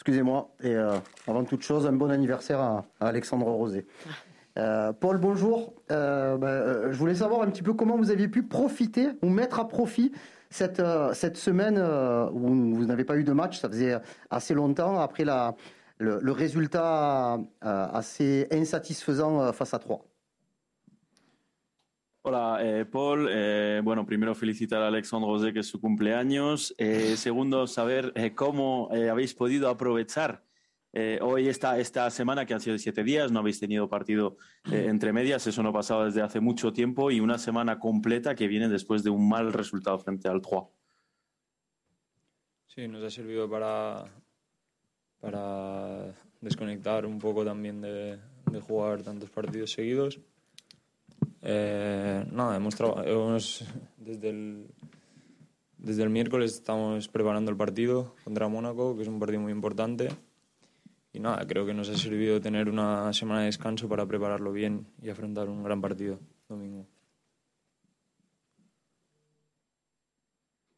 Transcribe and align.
Excusez-moi. 0.00 0.50
Et 0.62 0.74
avant 1.26 1.44
toute 1.44 1.60
chose, 1.60 1.86
un 1.86 1.92
bon 1.92 2.10
anniversaire 2.10 2.58
à, 2.58 2.86
Alexandre 3.00 3.44
Rosé. 3.44 3.86
Paul, 4.54 5.18
bonjour. 5.18 5.74
Ben, 5.90 6.90
je 6.90 6.96
voulais 6.96 7.16
savoir 7.16 7.42
un 7.42 7.50
petit 7.50 7.62
peu 7.62 7.74
comment 7.74 7.98
vous 7.98 8.10
aviez 8.10 8.26
pu 8.26 8.42
profiter 8.42 9.08
ou 9.20 9.28
mettre 9.28 9.60
à 9.60 9.68
profit 9.68 10.10
cette, 10.48 10.80
semaine 11.36 11.78
où 12.32 12.74
vous 12.76 12.86
n'avez 12.86 13.04
pas 13.04 13.18
eu 13.18 13.24
de 13.24 13.32
match. 13.32 13.60
Ça 13.60 13.68
faisait 13.68 13.98
assez 14.30 14.54
longtemps 14.54 14.98
après 14.98 15.26
le 15.98 16.32
résultat 16.32 17.38
assez 17.60 18.48
insatisfaisant 18.50 19.52
face 19.52 19.74
à 19.74 19.78
Troyes. 19.78 20.09
Hola, 22.32 22.60
eh, 22.62 22.84
Paul. 22.84 23.26
Eh, 23.28 23.80
bueno, 23.82 24.06
primero 24.06 24.36
felicitar 24.36 24.80
a 24.80 24.86
Alexandre 24.86 25.28
Rosé, 25.28 25.52
que 25.52 25.58
es 25.58 25.66
su 25.66 25.80
cumpleaños. 25.80 26.72
Eh, 26.78 27.16
segundo, 27.16 27.66
saber 27.66 28.12
eh, 28.14 28.36
cómo 28.36 28.88
eh, 28.92 29.10
habéis 29.10 29.34
podido 29.34 29.68
aprovechar 29.68 30.44
eh, 30.92 31.18
hoy 31.20 31.48
esta, 31.48 31.80
esta 31.80 32.08
semana, 32.08 32.46
que 32.46 32.54
han 32.54 32.60
sido 32.60 32.78
siete 32.78 33.02
días, 33.02 33.32
no 33.32 33.40
habéis 33.40 33.58
tenido 33.58 33.88
partido 33.88 34.36
entre 34.64 35.12
medias, 35.12 35.44
eso 35.48 35.60
no 35.64 35.72
pasaba 35.72 36.04
desde 36.04 36.22
hace 36.22 36.38
mucho 36.38 36.72
tiempo, 36.72 37.10
y 37.10 37.18
una 37.18 37.36
semana 37.36 37.80
completa 37.80 38.36
que 38.36 38.46
viene 38.46 38.68
después 38.68 39.02
de 39.02 39.10
un 39.10 39.28
mal 39.28 39.52
resultado 39.52 39.98
frente 39.98 40.28
al 40.28 40.40
Troyes. 40.40 40.68
Sí, 42.68 42.86
nos 42.86 43.02
ha 43.02 43.10
servido 43.10 43.50
para, 43.50 44.04
para 45.18 46.14
desconectar 46.40 47.06
un 47.06 47.18
poco 47.18 47.44
también 47.44 47.80
de, 47.80 48.20
de 48.52 48.60
jugar 48.60 49.02
tantos 49.02 49.30
partidos 49.30 49.72
seguidos 49.72 50.20
eh, 51.42 52.24
nada, 52.30 52.56
hemos, 52.56 53.64
desde 53.98 54.28
el 54.28 54.66
desde 55.82 56.02
el 56.02 56.10
miércoles 56.10 56.52
estamos 56.52 57.08
preparando 57.08 57.50
el 57.50 57.56
partido 57.56 58.14
contra 58.24 58.48
Mónaco, 58.48 58.96
que 58.96 59.02
es 59.02 59.08
un 59.08 59.18
partido 59.18 59.40
muy 59.40 59.52
importante. 59.52 60.08
Y 61.12 61.20
nada, 61.20 61.46
creo 61.46 61.64
que 61.66 61.74
nos 61.74 61.88
ha 61.88 61.96
servido 61.96 62.40
tener 62.40 62.68
una 62.68 63.12
semana 63.12 63.40
de 63.40 63.46
descanso 63.46 63.88
para 63.88 64.06
prepararlo 64.06 64.52
bien 64.52 64.86
y 65.02 65.08
afrontar 65.08 65.48
un 65.48 65.62
gran 65.62 65.80
partido 65.80 66.20
domingo. 66.48 66.86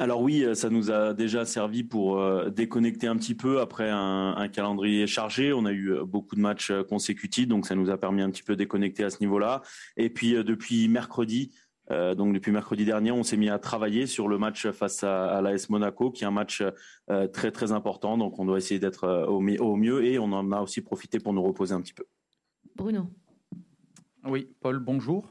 Alors 0.02 0.20
oui, 0.20 0.42
euh, 0.42 0.54
ça 0.54 0.68
nous 0.68 0.90
a 0.90 1.14
déjà 1.14 1.44
servi 1.44 1.84
pour 1.84 2.18
euh, 2.18 2.50
déconnecter 2.50 3.06
un 3.06 3.16
petit 3.16 3.36
peu 3.36 3.60
après 3.60 3.88
un, 3.88 4.34
un, 4.36 4.48
calendrier 4.48 5.06
chargé. 5.06 5.52
On 5.52 5.64
a 5.64 5.70
eu 5.70 5.92
euh, 5.92 6.04
beaucoup 6.04 6.34
de 6.34 6.40
matchs 6.40 6.72
consécutifs, 6.88 7.46
donc 7.46 7.66
ça 7.66 7.76
nous 7.76 7.88
a 7.88 7.96
permis 7.96 8.20
un 8.20 8.28
petit 8.28 8.42
peu 8.42 8.54
de 8.54 8.58
déconnecter 8.58 9.04
à 9.04 9.10
ce 9.10 9.20
niveau-là. 9.20 9.62
Et 9.96 10.10
puis 10.10 10.32
depuis 10.32 10.88
mercredi, 10.88 11.52
euh, 11.92 12.16
donc 12.16 12.34
depuis 12.34 12.50
mercredi 12.50 12.84
dernier, 12.84 13.12
on 13.12 13.22
s'est 13.22 13.36
mis 13.36 13.48
à 13.48 13.60
travailler 13.60 14.08
sur 14.08 14.26
le 14.26 14.38
match 14.38 14.68
face 14.72 15.04
à, 15.04 15.36
à 15.36 15.40
l'AS 15.40 15.68
Monaco, 15.70 16.10
qui 16.10 16.24
est 16.24 16.26
un 16.26 16.32
match 16.32 16.64
euh, 17.08 17.28
très 17.28 17.52
très 17.52 17.70
important. 17.70 18.18
Donc 18.18 18.40
on 18.40 18.44
doit 18.44 18.58
essayer 18.58 18.80
d'être 18.80 19.28
au, 19.28 19.36
au, 19.36 19.76
mieux 19.76 20.04
et 20.04 20.18
on 20.18 20.32
en 20.32 20.50
a 20.50 20.62
aussi 20.62 20.80
profité 20.80 21.20
pour 21.20 21.32
nous 21.32 21.44
reposer 21.44 21.74
un 21.74 21.80
petit 21.80 21.94
peu. 21.94 22.06
Bruno. 22.74 23.08
Oui, 24.24 24.48
Paul, 24.60 24.80
bonjour. 24.80 25.30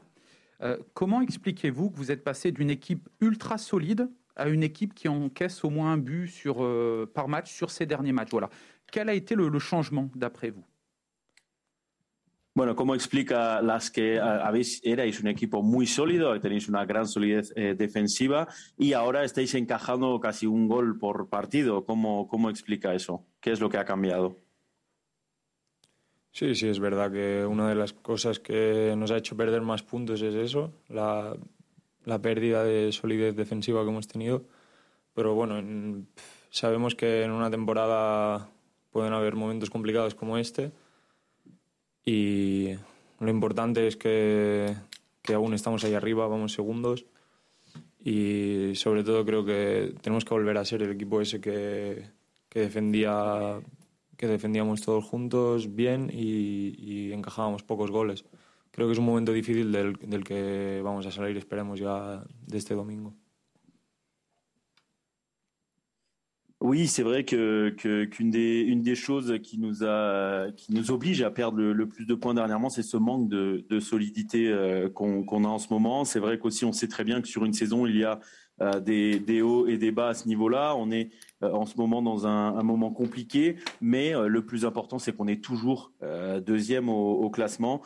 Euh, 0.62 0.78
comment 0.94 1.20
expliquez-vous 1.20 1.90
que 1.90 1.96
vous 1.96 2.10
êtes 2.10 2.22
passé 2.22 2.52
d'une 2.52 2.70
équipe 2.70 3.08
ultra 3.20 3.58
solide 3.58 4.08
à 4.36 4.48
une 4.48 4.62
équipe 4.62 4.94
qui 4.94 5.08
encaisse 5.08 5.64
au 5.64 5.70
moins 5.70 5.92
un 5.92 5.98
but 5.98 6.28
sur, 6.28 6.64
euh, 6.64 7.10
par 7.12 7.28
match 7.28 7.52
sur 7.52 7.70
ces 7.70 7.86
derniers 7.86 8.12
matchs. 8.12 8.30
Voilà. 8.30 8.50
Quel 8.90 9.08
a 9.08 9.14
été 9.14 9.34
le, 9.34 9.48
le 9.48 9.58
changement 9.58 10.10
d'après 10.14 10.50
vous 10.50 10.64
Bueno, 12.54 12.76
¿cómo 12.76 12.94
explica 12.94 13.62
las 13.62 13.90
que 13.90 14.20
habéis, 14.20 14.82
erais 14.84 15.18
un 15.20 15.26
equipo 15.26 15.62
muy 15.62 15.86
sólido, 15.86 16.38
tenéis 16.38 16.68
una 16.68 16.84
gran 16.84 17.06
solidez 17.06 17.50
eh, 17.56 17.74
defensiva 17.74 18.46
y 18.76 18.92
ahora 18.92 19.24
estáis 19.24 19.54
encajando 19.54 20.20
casi 20.20 20.46
un 20.46 20.68
gol 20.68 20.98
por 20.98 21.30
partido? 21.30 21.86
¿Cómo, 21.86 22.28
¿Cómo 22.28 22.50
explica 22.50 22.92
eso? 22.92 23.24
¿Qué 23.40 23.52
es 23.52 23.60
lo 23.60 23.70
que 23.70 23.78
ha 23.78 23.86
cambiado? 23.86 24.36
Sí, 26.32 26.54
sí, 26.54 26.68
es 26.68 26.78
verdad 26.78 27.10
que 27.10 27.46
una 27.46 27.70
de 27.70 27.74
las 27.74 27.94
cosas 27.94 28.38
que 28.38 28.94
nos 28.98 29.10
ha 29.12 29.16
hecho 29.16 29.34
perder 29.34 29.62
más 29.62 29.82
puntos 29.82 30.20
es 30.20 30.34
eso, 30.34 30.74
la 30.88 31.34
la 32.04 32.20
pérdida 32.20 32.64
de 32.64 32.92
solidez 32.92 33.36
defensiva 33.36 33.82
que 33.82 33.90
hemos 33.90 34.08
tenido. 34.08 34.44
Pero 35.14 35.34
bueno, 35.34 35.58
en, 35.58 36.08
sabemos 36.50 36.94
que 36.94 37.22
en 37.22 37.30
una 37.30 37.50
temporada 37.50 38.48
pueden 38.90 39.12
haber 39.12 39.34
momentos 39.34 39.70
complicados 39.70 40.14
como 40.14 40.38
este. 40.38 40.72
Y 42.04 42.70
lo 43.20 43.30
importante 43.30 43.86
es 43.86 43.96
que, 43.96 44.74
que 45.22 45.34
aún 45.34 45.54
estamos 45.54 45.84
ahí 45.84 45.94
arriba, 45.94 46.26
vamos 46.26 46.52
segundos. 46.52 47.06
Y 48.04 48.74
sobre 48.74 49.04
todo 49.04 49.24
creo 49.24 49.44
que 49.44 49.94
tenemos 50.02 50.24
que 50.24 50.34
volver 50.34 50.58
a 50.58 50.64
ser 50.64 50.82
el 50.82 50.90
equipo 50.90 51.20
ese 51.20 51.40
que, 51.40 52.04
que 52.48 52.60
defendía 52.60 53.60
que 54.16 54.28
defendíamos 54.28 54.82
todos 54.82 55.04
juntos 55.04 55.74
bien 55.74 56.08
y, 56.12 56.76
y 56.78 57.12
encajábamos 57.12 57.64
pocos 57.64 57.90
goles. 57.90 58.24
Creo 58.72 58.88
que 58.88 58.92
es 58.92 58.98
un 58.98 59.04
momento 59.04 59.32
difícil 59.32 59.70
del, 59.70 59.92
del 59.94 60.24
que 60.24 60.80
vamos 60.82 61.06
a 61.06 61.10
salir, 61.10 61.36
esperemos 61.36 61.78
ya 61.78 62.24
de 62.46 62.58
este 62.58 62.74
domingo. 62.74 63.14
Oui, 66.64 66.86
c'est 66.86 67.02
vrai 67.02 67.24
que 67.24 67.70
qu'une 68.10 68.30
des 68.30 68.60
une 68.60 68.82
des 68.82 68.94
choses 68.94 69.36
qui 69.42 69.58
nous 69.58 69.82
a 69.82 70.52
qui 70.56 70.72
nous 70.72 70.92
oblige 70.92 71.20
à 71.22 71.30
perdre 71.30 71.60
le, 71.60 71.88
plus 71.88 72.06
de 72.06 72.14
points 72.14 72.34
dernièrement, 72.34 72.70
c'est 72.70 72.84
ce 72.84 72.96
manque 72.96 73.28
de, 73.28 73.64
de 73.68 73.80
solidité 73.80 74.48
euh, 74.48 74.88
qu'on 74.88 75.44
a 75.44 75.48
en 75.48 75.58
ce 75.58 75.72
moment. 75.72 76.04
C'est 76.04 76.20
vrai 76.20 76.38
qu'aussi 76.38 76.64
on 76.64 76.72
sait 76.72 76.86
très 76.86 77.02
bien 77.02 77.20
que 77.20 77.26
sur 77.26 77.44
une 77.44 77.52
saison 77.52 77.84
il 77.84 77.96
y 77.96 78.04
a 78.04 78.20
euh, 78.60 78.78
des, 78.78 79.18
des 79.18 79.42
hauts 79.42 79.66
et 79.66 79.76
des 79.76 79.90
bas 79.90 80.10
à 80.10 80.14
ce 80.14 80.28
niveau-là. 80.28 80.76
On 80.76 80.92
est 80.92 81.10
euh, 81.42 81.50
en 81.50 81.66
ce 81.66 81.76
moment 81.76 82.00
dans 82.00 82.28
un, 82.28 82.56
un 82.56 82.62
moment 82.62 82.92
compliqué, 82.92 83.56
mais 83.80 84.14
euh, 84.14 84.28
le 84.28 84.46
plus 84.46 84.64
important 84.64 85.00
c'est 85.00 85.16
qu'on 85.16 85.26
est 85.26 85.42
toujours 85.42 85.92
deuxième 86.46 86.88
au 86.88 87.28
classement 87.30 87.82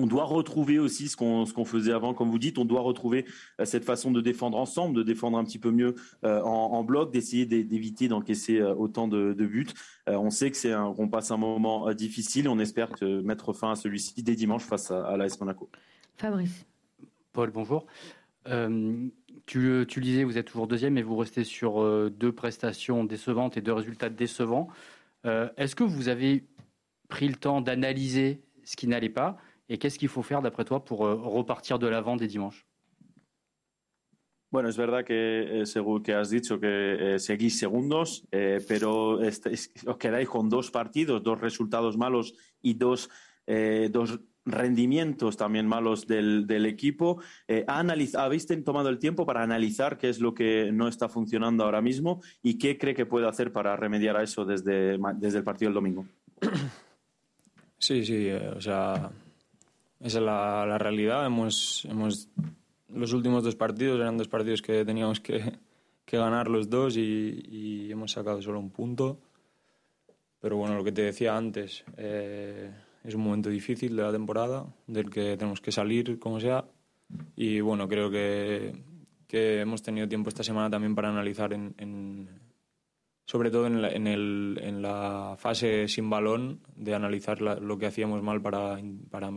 on 0.00 0.06
doit 0.06 0.24
retrouver 0.24 0.78
aussi 0.78 1.08
ce 1.08 1.16
qu'on 1.16 1.44
ce 1.46 1.52
qu'on 1.52 1.64
faisait 1.64 1.92
avant, 1.92 2.14
comme 2.14 2.30
vous 2.30 2.38
dites, 2.38 2.58
on 2.58 2.64
doit 2.64 2.80
retrouver 2.80 3.24
euh, 3.60 3.64
cette 3.64 3.84
façon 3.84 4.10
de 4.10 4.20
défendre 4.20 4.58
ensemble, 4.58 4.96
de 4.96 5.02
défendre 5.02 5.38
un 5.38 5.44
petit 5.44 5.58
peu 5.58 5.70
mieux 5.70 5.94
euh, 6.24 6.40
en, 6.42 6.72
en, 6.72 6.84
bloc, 6.84 7.12
d'essayer 7.12 7.46
d'éviter 7.46 8.08
d'encaisser 8.08 8.58
euh, 8.60 8.74
autant 8.74 9.08
de, 9.08 9.34
de 9.34 9.46
buts. 9.46 9.68
Euh, 10.08 10.16
on 10.16 10.30
sait 10.30 10.50
que 10.50 10.56
c'est 10.56 10.72
qu'on 10.96 11.08
passe 11.08 11.30
un 11.30 11.36
moment 11.36 11.92
difficile, 11.92 12.48
on 12.48 12.58
espère 12.58 12.90
que 12.90 13.20
mettre 13.20 13.52
fin 13.52 13.72
à 13.72 13.76
celui-ci 13.76 14.22
dès 14.22 14.34
dimanche 14.34 14.62
face 14.62 14.90
à, 14.90 15.06
à 15.06 15.16
l'AS 15.16 15.38
Monaco. 15.40 15.68
Fabrice. 16.16 16.66
Paul, 17.32 17.50
bonjour. 17.50 17.86
Euh, 18.48 19.06
tu, 19.46 19.84
tu 19.86 20.00
disais, 20.00 20.24
vous 20.24 20.38
êtes 20.38 20.46
toujours 20.46 20.66
deuxième, 20.66 20.94
mais 20.94 21.02
vous 21.02 21.16
restez 21.16 21.44
sur 21.44 22.10
deux 22.10 22.32
prestations 22.32 23.04
décevantes 23.04 23.56
et 23.56 23.60
deux 23.60 23.72
résultats 23.72 24.08
décevants. 24.08 24.68
Est-ce 25.24 25.74
que 25.74 25.84
vous 25.84 26.08
avez 26.08 26.44
pris 27.08 27.28
le 27.28 27.34
temps 27.34 27.60
d'analyser 27.60 28.42
ce 28.64 28.76
qui 28.76 28.86
n'allait 28.86 29.08
pas 29.08 29.36
Et 29.70 29.78
qu'est-ce 29.78 29.98
qu'il 29.98 30.08
faut 30.08 30.22
faire, 30.24 30.42
d'après 30.42 30.64
toi, 30.64 30.84
pour 30.84 31.06
euh, 31.06 31.14
repartir 31.14 31.78
de 31.78 31.86
l'avant 31.86 32.16
des 32.16 32.26
dimanches 32.26 32.66
Bueno, 34.52 34.68
es 34.68 34.76
verdad 34.76 35.04
que 35.04 35.60
eh, 35.60 35.64
según 35.64 36.02
que 36.02 36.12
has 36.12 36.28
dicho 36.28 36.58
que 36.58 37.14
eh, 37.14 37.18
seguís 37.20 37.56
segundos, 37.56 38.26
eh, 38.32 38.58
pero 38.66 39.22
este, 39.22 39.52
es, 39.52 39.72
os 39.86 39.96
quedáis 39.96 40.28
con 40.28 40.48
dos 40.48 40.72
partidos, 40.72 41.22
dos 41.22 41.40
resultados 41.40 41.96
malos 41.96 42.34
y 42.60 42.74
dos, 42.74 43.08
eh, 43.46 43.88
dos 43.92 44.18
rendimientos 44.44 45.36
también 45.36 45.68
malos 45.68 46.04
del, 46.08 46.48
del 46.48 46.66
equipo. 46.66 47.22
Eh, 47.46 47.64
¿Habéis 47.68 48.46
tomado 48.64 48.88
el 48.88 48.98
tiempo 48.98 49.24
para 49.24 49.44
analizar 49.44 49.96
qué 49.98 50.08
es 50.08 50.18
lo 50.18 50.34
que 50.34 50.72
no 50.72 50.88
está 50.88 51.08
funcionando 51.08 51.62
ahora 51.62 51.80
mismo 51.80 52.20
y 52.42 52.58
qué 52.58 52.76
cree 52.76 52.94
que 52.94 53.06
puede 53.06 53.28
hacer 53.28 53.52
para 53.52 53.76
remediar 53.76 54.16
a 54.16 54.24
eso 54.24 54.44
desde, 54.44 54.98
desde 55.14 55.38
el 55.38 55.44
partido 55.44 55.68
del 55.68 55.74
domingo? 55.74 56.06
Sí, 57.78 58.04
sí, 58.04 58.26
eh, 58.26 58.52
o 58.54 58.60
sea, 58.60 59.10
esa 60.00 60.18
es 60.18 60.24
la, 60.24 60.66
la 60.66 60.78
realidad. 60.78 61.26
Hemos, 61.26 61.84
hemos, 61.84 62.28
los 62.88 63.12
últimos 63.12 63.44
dos 63.44 63.54
partidos 63.54 64.00
eran 64.00 64.16
dos 64.16 64.28
partidos 64.28 64.62
que 64.62 64.84
teníamos 64.84 65.20
que, 65.20 65.58
que 66.04 66.16
ganar 66.16 66.48
los 66.48 66.70
dos 66.70 66.96
y, 66.96 67.42
y, 67.48 67.92
hemos 67.92 68.12
sacado 68.12 68.40
solo 68.40 68.58
un 68.58 68.70
punto. 68.70 69.20
Pero 70.40 70.56
bueno, 70.56 70.74
lo 70.74 70.82
que 70.82 70.92
te 70.92 71.02
decía 71.02 71.36
antes, 71.36 71.84
eh, 71.98 72.70
es 73.04 73.14
un 73.14 73.22
momento 73.22 73.50
difícil 73.50 73.94
de 73.94 74.02
la 74.02 74.10
temporada, 74.10 74.66
del 74.86 75.10
que 75.10 75.36
tenemos 75.36 75.60
que 75.60 75.70
salir 75.70 76.18
como 76.18 76.40
sea. 76.40 76.64
Y 77.36 77.60
bueno, 77.60 77.86
creo 77.86 78.10
que, 78.10 78.72
que 79.26 79.60
hemos 79.60 79.82
tenido 79.82 80.08
tiempo 80.08 80.30
esta 80.30 80.42
semana 80.42 80.70
también 80.70 80.94
para 80.94 81.10
analizar 81.10 81.52
en, 81.52 81.74
en 81.76 82.28
sobre 83.26 83.50
todo 83.50 83.66
en 83.66 83.82
la, 83.82 83.90
en, 83.92 84.06
el, 84.06 84.60
en 84.62 85.38
fase 85.38 85.88
sin 85.88 86.10
balón, 86.10 86.60
de 86.76 86.94
analizar 86.94 87.40
lo 87.40 87.78
que 87.78 87.86
hacíamos 87.86 88.22
mal 88.22 88.42
para, 88.42 88.78
para. 89.10 89.30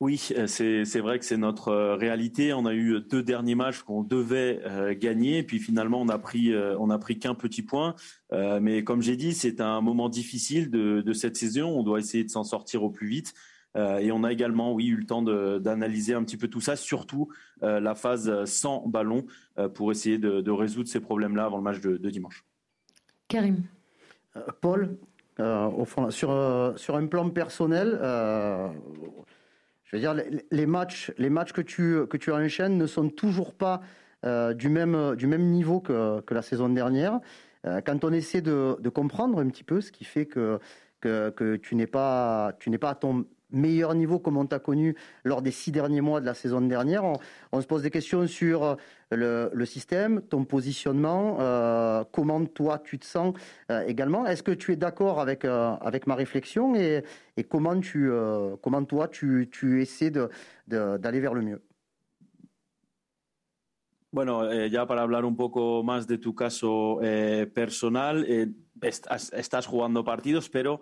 Oui, 0.00 0.18
c'est 0.18 1.00
vrai 1.00 1.18
que 1.18 1.24
c'est 1.24 1.38
notre 1.38 1.68
euh, 1.68 1.96
réalité. 1.96 2.52
On 2.52 2.66
a 2.66 2.74
eu 2.74 3.00
deux 3.00 3.22
derniers 3.22 3.54
matchs 3.54 3.80
qu'on 3.82 4.02
devait 4.02 4.60
euh, 4.66 4.94
gagner, 4.94 5.42
puis 5.44 5.60
finalement 5.60 6.00
on 6.00 6.08
a 6.10 6.18
pris 6.18 6.52
euh, 6.52 6.76
on 6.78 6.90
a 6.90 6.98
pris 6.98 7.18
qu'un 7.18 7.34
petit 7.34 7.62
point. 7.62 7.94
Mais 8.60 8.82
comme 8.84 9.00
j'ai 9.00 9.16
dit, 9.16 9.32
c'est 9.32 9.60
un 9.60 9.80
moment 9.80 10.08
difficile 10.10 10.68
de, 10.70 11.12
cette 11.12 11.36
saison. 11.36 11.68
On 11.70 11.84
doit 11.84 12.00
essayer 12.00 12.24
de 12.24 12.28
s'en 12.28 12.44
sortir 12.44 12.82
au 12.82 12.90
plus 12.90 13.06
vite. 13.06 13.32
Et 13.76 14.12
on 14.12 14.22
a 14.22 14.32
également, 14.32 14.72
oui, 14.72 14.86
eu 14.86 14.96
le 14.96 15.06
temps 15.06 15.22
d'analyser 15.22 16.14
un 16.14 16.22
petit 16.22 16.36
peu 16.36 16.48
tout 16.48 16.60
ça, 16.60 16.76
surtout 16.76 17.28
la 17.60 17.94
phase 17.94 18.44
sans 18.44 18.86
ballon, 18.86 19.24
pour 19.74 19.90
essayer 19.90 20.18
de, 20.18 20.50
résoudre 20.50 20.88
ces 20.88 21.00
problèmes-là 21.00 21.46
avant 21.46 21.56
le 21.56 21.62
match 21.62 21.80
de, 21.80 22.10
dimanche. 22.10 22.44
Karim. 23.28 23.64
Paul, 24.60 24.96
au 25.38 25.84
fond, 25.84 26.10
sur, 26.10 26.72
sur 26.76 26.96
un 26.96 27.06
plan 27.06 27.28
personnel, 27.30 27.98
je 29.84 29.96
veux 29.96 30.00
dire, 30.00 30.14
les, 30.50 30.66
matchs, 30.66 31.12
les 31.18 31.30
matchs 31.30 31.52
que 31.52 31.62
tu, 31.62 32.06
que 32.08 32.16
tu 32.16 32.30
enchaînes 32.30 32.78
ne 32.78 32.86
sont 32.86 33.08
toujours 33.08 33.54
pas 33.54 33.80
du, 34.24 34.68
même, 34.68 35.16
du 35.16 35.26
même 35.26 35.50
niveau 35.50 35.80
que, 35.80 36.20
que 36.20 36.34
la 36.34 36.42
saison 36.42 36.68
dernière. 36.68 37.20
Euh, 37.66 37.80
quand 37.84 38.04
on 38.04 38.12
essaie 38.12 38.42
de, 38.42 38.76
comprendre 38.88 39.38
un 39.38 39.48
petit 39.48 39.64
peu 39.64 39.80
ce 39.80 39.90
qui 39.90 40.04
fait 40.04 40.26
que, 40.26 40.58
que, 41.00 41.56
tu 41.56 41.74
n'es 41.74 41.86
pas, 41.86 42.52
tu 42.58 42.70
n'es 42.70 42.78
pas 42.78 42.90
à 42.90 42.94
ton 42.94 43.26
meilleur 43.54 43.94
niveau 43.94 44.18
comme 44.18 44.36
on 44.36 44.46
t'a 44.46 44.58
connu 44.58 44.94
lors 45.24 45.42
des 45.42 45.50
six 45.50 45.72
derniers 45.72 46.00
mois 46.00 46.20
de 46.20 46.26
la 46.26 46.34
saison 46.34 46.60
dernière. 46.60 47.04
On, 47.52 47.60
se 47.60 47.66
pose 47.66 47.82
des 47.82 47.90
questions 47.90 48.26
sur 48.26 48.76
le, 49.10 49.64
système, 49.64 50.22
ton 50.22 50.44
positionnement, 50.44 51.38
euh, 51.40 52.04
comment 52.12 52.44
toi 52.44 52.78
tu 52.78 52.98
te 52.98 53.06
sens 53.06 53.34
euh, 53.70 53.84
également. 53.86 54.26
Est-ce 54.26 54.42
que 54.42 54.52
tu 54.52 54.72
es 54.72 54.76
d'accord 54.76 55.20
avec, 55.20 55.44
ma 55.44 56.14
réflexion 56.14 56.74
et, 56.74 57.02
et 57.36 57.44
comment, 57.44 57.78
tu, 57.80 58.10
comment 58.62 58.84
toi 58.84 59.08
tu, 59.08 59.48
tu 59.50 59.80
essaies 59.82 60.12
d'aller 60.66 61.20
vers 61.20 61.34
le 61.34 61.42
mieux? 61.42 61.62
Bueno, 64.14 64.48
eh, 64.48 64.70
ya 64.70 64.86
para 64.86 65.02
hablar 65.02 65.24
un 65.24 65.34
poco 65.34 65.82
más 65.82 66.06
de 66.06 66.18
tu 66.18 66.36
caso 66.36 67.00
eh, 67.02 67.50
personal, 67.52 68.24
eh, 68.28 68.46
estás, 68.88 69.66
jugando 69.66 70.04
partidos, 70.04 70.48
pero 70.48 70.80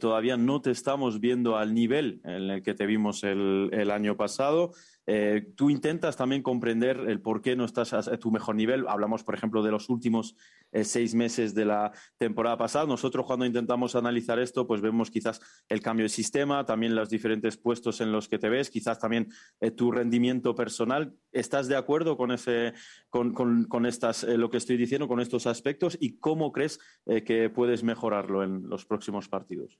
todavía 0.00 0.36
no 0.36 0.60
te 0.60 0.70
estamos 0.70 1.20
viendo 1.20 1.56
al 1.56 1.74
nivel 1.74 2.20
en 2.24 2.50
el 2.50 2.62
que 2.62 2.74
te 2.74 2.86
vimos 2.86 3.24
el, 3.24 3.70
el 3.72 3.90
año 3.90 4.16
pasado. 4.16 4.72
Eh, 5.14 5.52
tú 5.56 5.68
intentas 5.68 6.16
también 6.16 6.42
comprender 6.42 6.96
el 7.06 7.20
por 7.20 7.42
qué 7.42 7.54
no 7.54 7.66
estás 7.66 7.92
a, 7.92 8.16
tu 8.16 8.30
mejor 8.30 8.54
nivel. 8.54 8.88
Hablamos, 8.88 9.22
por 9.22 9.34
ejemplo, 9.34 9.62
de 9.62 9.70
los 9.70 9.90
últimos 9.90 10.36
eh, 10.72 10.84
seis 10.84 11.14
meses 11.14 11.54
de 11.54 11.66
la 11.66 11.92
temporada 12.16 12.56
pasada. 12.56 12.86
Nosotros 12.86 13.26
cuando 13.26 13.44
intentamos 13.44 13.94
analizar 13.94 14.38
esto, 14.38 14.66
pues 14.66 14.80
vemos 14.80 15.10
quizás 15.10 15.42
el 15.68 15.82
cambio 15.82 16.04
de 16.04 16.08
sistema, 16.08 16.64
también 16.64 16.94
los 16.94 17.10
diferentes 17.10 17.58
puestos 17.58 18.00
en 18.00 18.10
los 18.10 18.26
que 18.26 18.38
te 18.38 18.48
ves, 18.48 18.70
quizás 18.70 18.98
también 18.98 19.28
eh, 19.60 19.70
tu 19.70 19.92
rendimiento 19.92 20.54
personal. 20.54 21.12
¿Estás 21.30 21.68
de 21.68 21.76
acuerdo 21.76 22.16
con, 22.16 22.32
ese, 22.32 22.72
con, 23.10 23.34
con, 23.34 23.84
estas, 23.84 24.22
lo 24.24 24.48
que 24.48 24.56
estoy 24.56 24.78
diciendo, 24.78 25.08
con 25.08 25.20
estos 25.20 25.46
aspectos? 25.46 25.98
¿Y 26.00 26.16
cómo 26.20 26.52
crees 26.52 26.80
que 27.26 27.50
puedes 27.50 27.82
mejorarlo 27.82 28.42
en 28.42 28.66
los 28.66 28.86
próximos 28.86 29.28
partidos? 29.28 29.78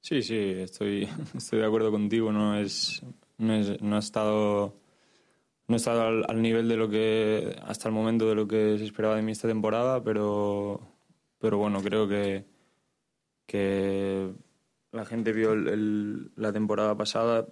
Sí, 0.00 0.22
sí, 0.22 0.36
estoy, 0.36 1.08
estoy 1.36 1.60
de 1.60 1.66
acuerdo 1.66 1.92
contigo. 1.92 2.32
No 2.32 2.58
es 2.58 3.02
no, 3.38 3.96
ha 3.96 3.98
estado 3.98 4.74
no 5.68 5.76
estado 5.76 6.02
al, 6.02 6.42
nivel 6.42 6.68
de 6.68 6.76
lo 6.76 6.88
que 6.88 7.56
hasta 7.62 7.88
el 7.88 7.94
momento 7.94 8.28
de 8.28 8.34
lo 8.34 8.46
que 8.46 8.78
se 8.78 8.84
esperaba 8.84 9.16
de 9.16 9.22
mí 9.22 9.32
esta 9.32 9.48
temporada, 9.48 10.02
pero, 10.02 10.80
pero 11.38 11.58
bueno, 11.58 11.82
creo 11.82 12.06
que, 12.06 12.44
que 13.46 14.32
la 14.92 15.04
gente 15.04 15.32
vio 15.32 15.54
la 15.56 16.52
temporada 16.52 16.96
pasada. 16.96 17.46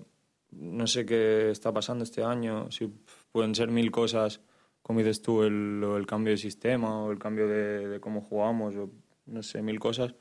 No 0.52 0.86
sé 0.86 1.04
qué 1.04 1.50
está 1.50 1.72
pasando 1.72 2.04
este 2.04 2.22
año, 2.22 2.70
si 2.70 2.92
pueden 3.32 3.56
ser 3.56 3.70
mil 3.70 3.90
cosas, 3.90 4.40
como 4.82 5.00
dices 5.00 5.20
tú, 5.20 5.42
el, 5.42 5.82
el 5.96 6.06
cambio 6.06 6.32
de 6.32 6.36
sistema 6.36 7.02
o 7.02 7.10
el 7.10 7.19
cambio 7.19 7.48
de, 7.48 7.98
cómo 8.00 8.20
jugamos, 8.20 8.76
o 8.76 8.90
no 9.26 9.42
sé, 9.42 9.62
mil 9.62 9.81
cosas. 9.81 10.14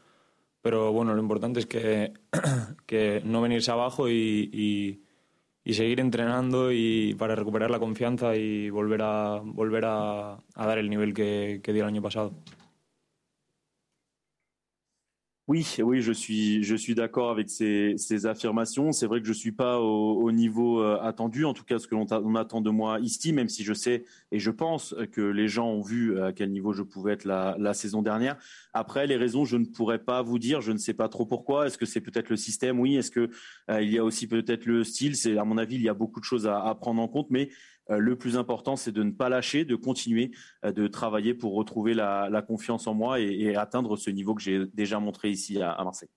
Pero 0.61 0.91
bueno, 0.91 1.13
lo 1.13 1.21
importante 1.21 1.59
es 1.59 1.67
que, 1.67 2.13
que 2.87 3.21
no 3.23 3.41
venirse 3.41 3.69
abajo 3.71 4.09
y 4.09 5.03
seguir 5.71 6.01
entrenando 6.01 6.71
y 6.73 7.15
para 7.15 7.35
recuperar 7.35 7.71
la 7.71 7.79
confianza 7.79 8.35
y 8.35 8.69
volver 8.69 9.01
a 9.01 9.41
volver 9.43 9.85
a, 9.85 10.33
a 10.33 10.65
dar 10.67 10.77
el 10.77 10.89
nivel 10.89 11.13
que, 11.13 11.61
que 11.63 11.71
dio 11.71 11.83
el 11.83 11.89
año 11.89 12.01
pasado. 12.01 12.33
Oui, 15.53 15.67
oui, 15.83 16.01
je 16.01 16.11
suis, 16.11 16.63
je 16.63 16.75
suis 16.75 16.95
d'accord 16.95 17.29
avec 17.29 17.47
ces, 17.47 17.93
ces 17.97 18.25
affirmations. 18.25 18.91
C'est 18.91 19.05
vrai 19.05 19.21
que 19.21 19.27
je 19.27 19.33
suis 19.33 19.51
pas 19.51 19.79
au, 19.79 20.19
au 20.23 20.31
niveau 20.31 20.81
euh, 20.81 20.97
attendu, 20.99 21.45
en 21.45 21.53
tout 21.53 21.63
cas 21.63 21.77
ce 21.77 21.85
que 21.85 21.93
l'on 21.93 22.35
attend 22.35 22.59
de 22.59 22.71
moi 22.71 22.99
ici, 22.99 23.33
même 23.33 23.49
si 23.49 23.63
je 23.63 23.75
sais 23.75 24.03
et 24.31 24.39
je 24.39 24.49
pense 24.49 24.95
que 25.11 25.21
les 25.21 25.47
gens 25.47 25.67
ont 25.67 25.81
vu 25.81 26.19
à 26.19 26.33
quel 26.33 26.51
niveau 26.51 26.73
je 26.73 26.81
pouvais 26.81 27.13
être 27.13 27.25
la, 27.25 27.55
la 27.59 27.75
saison 27.75 28.01
dernière. 28.01 28.35
Après, 28.73 29.05
les 29.05 29.15
raisons, 29.15 29.45
je 29.45 29.57
ne 29.57 29.65
pourrais 29.65 29.99
pas 29.99 30.23
vous 30.23 30.39
dire. 30.39 30.59
Je 30.59 30.71
ne 30.71 30.79
sais 30.79 30.95
pas 30.95 31.07
trop 31.07 31.27
pourquoi. 31.27 31.67
Est-ce 31.67 31.77
que 31.77 31.85
c'est 31.85 32.01
peut-être 32.01 32.31
le 32.31 32.35
système? 32.35 32.79
Oui. 32.79 32.95
Est-ce 32.95 33.11
que 33.11 33.29
euh, 33.69 33.79
il 33.83 33.91
y 33.91 33.99
a 33.99 34.03
aussi 34.03 34.25
peut-être 34.25 34.65
le 34.65 34.83
style? 34.83 35.15
C'est 35.15 35.37
à 35.37 35.43
mon 35.43 35.59
avis, 35.59 35.75
il 35.75 35.83
y 35.83 35.89
a 35.89 35.93
beaucoup 35.93 36.19
de 36.19 36.25
choses 36.25 36.47
à, 36.47 36.63
à 36.63 36.73
prendre 36.73 36.99
en 36.99 37.07
compte, 37.07 37.27
mais 37.29 37.43
euh, 37.43 37.49
le 37.89 38.15
plus 38.15 38.37
important, 38.37 38.75
c'est 38.75 38.91
de 38.91 39.03
ne 39.03 39.11
pas 39.11 39.29
lâcher, 39.29 39.65
de 39.65 39.75
continuer 39.75 40.31
euh, 40.65 40.71
de 40.71 40.87
travailler 40.87 41.33
pour 41.33 41.53
retrouver 41.53 41.93
la, 41.93 42.43
confiance 42.47 42.87
en 42.87 42.93
moi 42.93 43.19
et, 43.19 43.55
atteindre 43.55 43.95
ce 43.95 44.09
niveau 44.09 44.33
que 44.35 44.41
j'ai 44.41 44.65
déjà 44.73 44.99
montré 44.99 45.29
ici 45.29 45.61
à, 45.61 45.81
Marseille. 45.83 46.09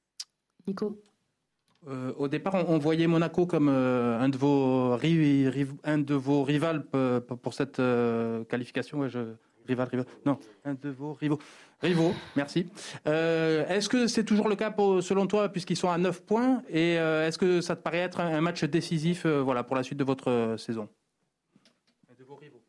Nico 0.67 1.01
euh, 1.89 2.13
au 2.17 2.27
départ, 2.27 2.55
on, 2.69 2.79
voyait 2.79 3.07
Monaco 3.07 3.47
comme 3.47 3.69
un, 3.69 4.29
de 4.29 4.37
vos 4.37 4.99
un 5.85 5.99
de 5.99 6.15
vos 6.15 6.43
rivales 6.43 6.85
pour 6.85 7.55
cette 7.55 7.81
qualification. 8.49 9.09
je, 9.09 9.35
rival, 9.69 9.89
rival, 9.89 10.07
non, 10.25 10.39
un 10.65 10.75
de 10.75 10.89
vos 10.89 11.13
rivaux. 11.13 11.39
Rivaux, 11.81 12.13
merci. 12.35 12.67
est-ce 13.05 13.89
que 13.89 14.09
c'est 14.09 14.25
toujours 14.25 14.49
le 14.49 14.57
cas 14.57 14.75
selon 15.01 15.29
toi, 15.29 15.49
puisqu'ils 15.49 15.77
sont 15.77 15.91
à 15.91 15.99
9 15.99 16.25
points 16.25 16.63
Et 16.71 16.95
est-ce 16.95 17.39
que 17.39 17.61
ça 17.61 17.77
te 17.77 17.83
paraît 17.83 17.99
être 17.99 18.19
un, 18.19 18.41
match 18.41 18.65
décisif 18.65 19.25
voilà, 19.25 19.63
pour 19.63 19.77
la 19.77 19.85
suite 19.85 19.99
de 19.99 20.05
votre 20.05 20.57
saison? 20.59 20.89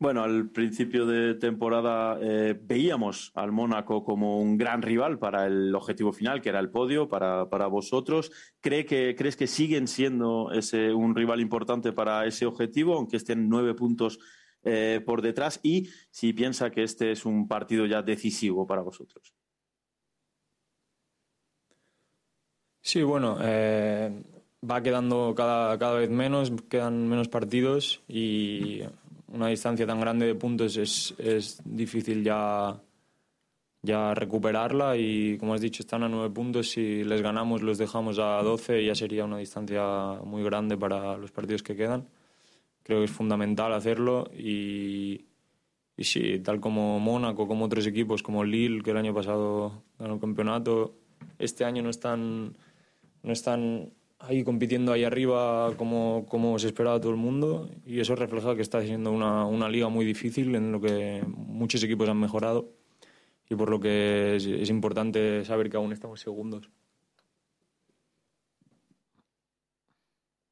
Bueno, 0.00 0.22
al 0.22 0.50
principio 0.50 1.06
de 1.06 1.34
temporada 1.34 2.18
eh, 2.22 2.56
veíamos 2.62 3.32
al 3.34 3.50
Mónaco 3.50 4.04
como 4.04 4.40
un 4.40 4.56
gran 4.56 4.80
rival 4.80 5.18
para 5.18 5.46
el 5.46 5.74
objetivo 5.74 6.12
final, 6.12 6.40
que 6.40 6.50
era 6.50 6.60
el 6.60 6.70
podio 6.70 7.08
para, 7.08 7.50
para 7.50 7.66
vosotros. 7.66 8.30
¿Cree 8.60 8.86
que, 8.86 9.16
¿Crees 9.16 9.36
que 9.36 9.48
siguen 9.48 9.88
siendo 9.88 10.52
ese, 10.52 10.94
un 10.94 11.16
rival 11.16 11.40
importante 11.40 11.92
para 11.92 12.26
ese 12.26 12.46
objetivo, 12.46 12.94
aunque 12.94 13.16
estén 13.16 13.48
nueve 13.48 13.74
puntos 13.74 14.20
eh, 14.62 15.02
por 15.04 15.20
detrás? 15.20 15.58
Y 15.64 15.88
si 16.12 16.32
piensa 16.32 16.70
que 16.70 16.84
este 16.84 17.10
es 17.10 17.26
un 17.26 17.48
partido 17.48 17.84
ya 17.84 18.00
decisivo 18.00 18.68
para 18.68 18.82
vosotros. 18.82 19.34
Sí, 22.80 23.02
bueno, 23.02 23.36
eh, 23.42 24.22
va 24.62 24.80
quedando 24.80 25.34
cada, 25.36 25.76
cada 25.76 25.94
vez 25.94 26.08
menos, 26.08 26.52
quedan 26.70 27.08
menos 27.08 27.26
partidos 27.26 28.00
y 28.06 28.82
una 29.28 29.48
distancia 29.48 29.86
tan 29.86 30.00
grande 30.00 30.26
de 30.26 30.34
puntos 30.34 30.76
es, 30.76 31.14
es 31.18 31.60
difícil 31.64 32.24
ya, 32.24 32.80
ya 33.82 34.14
recuperarla 34.14 34.96
y 34.96 35.36
como 35.38 35.54
has 35.54 35.60
dicho 35.60 35.82
están 35.82 36.02
a 36.02 36.08
nueve 36.08 36.30
puntos, 36.30 36.70
si 36.70 37.04
les 37.04 37.22
ganamos 37.22 37.62
los 37.62 37.78
dejamos 37.78 38.18
a 38.18 38.42
doce 38.42 38.84
ya 38.84 38.94
sería 38.94 39.24
una 39.24 39.38
distancia 39.38 39.82
muy 40.24 40.42
grande 40.42 40.76
para 40.76 41.16
los 41.16 41.30
partidos 41.30 41.62
que 41.62 41.76
quedan. 41.76 42.08
Creo 42.82 43.00
que 43.00 43.04
es 43.04 43.10
fundamental 43.10 43.72
hacerlo 43.74 44.30
y, 44.32 45.26
y 45.96 46.04
sí, 46.04 46.38
tal 46.38 46.58
como 46.58 46.98
Mónaco, 46.98 47.46
como 47.46 47.66
otros 47.66 47.86
equipos 47.86 48.22
como 48.22 48.44
Lille, 48.44 48.82
que 48.82 48.92
el 48.92 48.96
año 48.96 49.12
pasado 49.12 49.82
ganó 49.98 50.14
el 50.14 50.20
campeonato, 50.20 50.94
este 51.38 51.64
año 51.64 51.82
no 51.82 51.90
están, 51.90 52.56
no 53.22 53.32
están 53.32 53.90
ahí 54.18 54.44
compitiendo 54.44 54.92
ahí 54.92 55.04
arriba 55.04 55.74
como, 55.76 56.26
como 56.28 56.58
se 56.58 56.66
esperaba 56.68 57.00
todo 57.00 57.12
el 57.12 57.18
mundo 57.18 57.70
y 57.86 58.00
eso 58.00 58.16
refleja 58.16 58.56
que 58.56 58.62
está 58.62 58.82
siendo 58.82 59.12
una, 59.12 59.46
una 59.46 59.68
liga 59.68 59.88
muy 59.88 60.04
difícil 60.04 60.54
en 60.54 60.72
lo 60.72 60.80
que 60.80 61.22
muchos 61.26 61.82
equipos 61.82 62.08
han 62.08 62.18
mejorado 62.18 62.72
y 63.48 63.54
por 63.54 63.70
lo 63.70 63.80
que 63.80 64.36
es, 64.36 64.46
es 64.46 64.70
importante 64.70 65.44
saber 65.44 65.70
que 65.70 65.76
aún 65.76 65.92
estamos 65.92 66.20
segundos. 66.20 66.70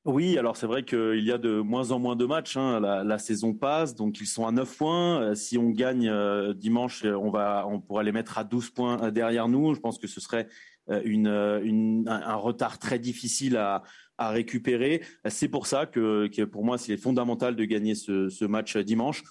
Oui, 0.07 0.39
alors 0.39 0.57
c'est 0.57 0.69
vrai 0.69 0.85
qu'il 0.85 1.25
y 1.25 1.33
a 1.33 1.39
de 1.39 1.61
moins 1.61 1.91
en 1.91 1.99
moins 1.99 2.15
de 2.15 2.25
matchs. 2.27 2.57
Hein. 2.57 2.81
La, 2.81 3.19
saison 3.19 3.55
passe, 3.55 3.97
donc 3.97 4.21
ils 4.21 4.27
sont 4.27 4.47
à 4.47 4.53
9 4.53 4.77
points. 4.77 5.21
Euh, 5.21 5.35
si 5.35 5.59
on 5.59 5.71
gagne 5.71 6.09
euh, 6.09 6.55
dimanche, 6.55 7.05
on, 7.05 7.29
va, 7.29 7.67
on 7.67 7.81
pourra 7.81 8.05
les 8.05 8.13
mettre 8.13 8.39
à 8.39 8.45
12 8.45 8.71
points 8.71 9.03
euh, 9.03 9.11
derrière 9.11 9.49
nous. 9.49 9.75
Je 9.75 9.81
pense 9.81 9.99
que 9.99 10.07
ce 10.07 10.21
serait 10.21 10.47
euh, 10.89 12.05
un 12.07 12.35
retard 12.37 12.79
très 12.79 12.99
difficile 12.99 13.57
à, 13.57 13.83
récupérer. 14.19 15.03
C'est 15.29 15.49
pour 15.49 15.67
ça 15.67 15.85
que, 15.85 16.45
pour 16.45 16.65
moi, 16.65 16.79
c'est 16.79 16.97
fondamental 16.97 17.57
de 17.57 17.65
gagner 17.65 17.95
ce, 17.95 18.45
match 18.45 18.77
dimanche. 18.77 19.25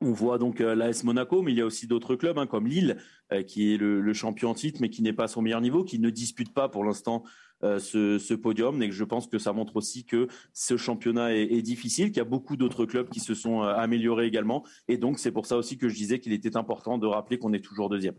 On 0.00 0.12
voit 0.12 0.36
donc 0.36 0.60
euh, 0.60 0.74
l'AS 0.74 1.04
Monaco, 1.04 1.40
mais 1.40 1.52
il 1.52 1.58
y 1.58 1.62
a 1.62 1.64
aussi 1.64 1.86
d'autres 1.86 2.16
clubs 2.16 2.36
hein, 2.38 2.46
comme 2.46 2.66
Lille, 2.66 2.98
euh, 3.32 3.42
qui 3.42 3.72
est 3.72 3.78
le, 3.78 4.02
le, 4.02 4.12
champion 4.12 4.50
en 4.50 4.54
titre, 4.54 4.80
mais 4.82 4.90
qui 4.90 5.00
n'est 5.00 5.14
pas 5.14 5.24
à 5.24 5.28
son 5.28 5.40
meilleur 5.40 5.62
niveau, 5.62 5.84
qui 5.84 5.98
ne 5.98 6.10
dispute 6.10 6.52
pas 6.52 6.68
pour 6.68 6.84
l'instant 6.84 7.22
ce, 7.62 8.18
ce, 8.18 8.34
podium. 8.34 8.82
Et 8.82 8.90
je 8.90 9.04
pense 9.04 9.26
que 9.26 9.38
ça 9.38 9.52
montre 9.52 9.76
aussi 9.76 10.04
que 10.04 10.28
ce 10.52 10.76
championnat 10.76 11.34
est, 11.34 11.44
est 11.44 11.62
difficile, 11.62 12.08
qu'il 12.08 12.18
y 12.18 12.20
a 12.20 12.24
beaucoup 12.24 12.56
d'autres 12.56 12.84
clubs 12.86 13.08
qui 13.08 13.20
se 13.20 13.34
sont 13.34 13.62
améliorés 13.62 14.26
également. 14.26 14.64
Et 14.88 14.98
donc 14.98 15.18
c'est 15.18 15.32
pour 15.32 15.46
ça 15.46 15.56
aussi 15.56 15.78
que 15.78 15.88
je 15.88 15.94
disais 15.94 16.18
qu'il 16.20 16.32
était 16.32 16.56
important 16.56 16.98
de 16.98 17.06
rappeler 17.06 17.38
qu'on 17.38 17.52
est 17.52 17.64
toujours 17.64 17.88
deuxième. 17.88 18.16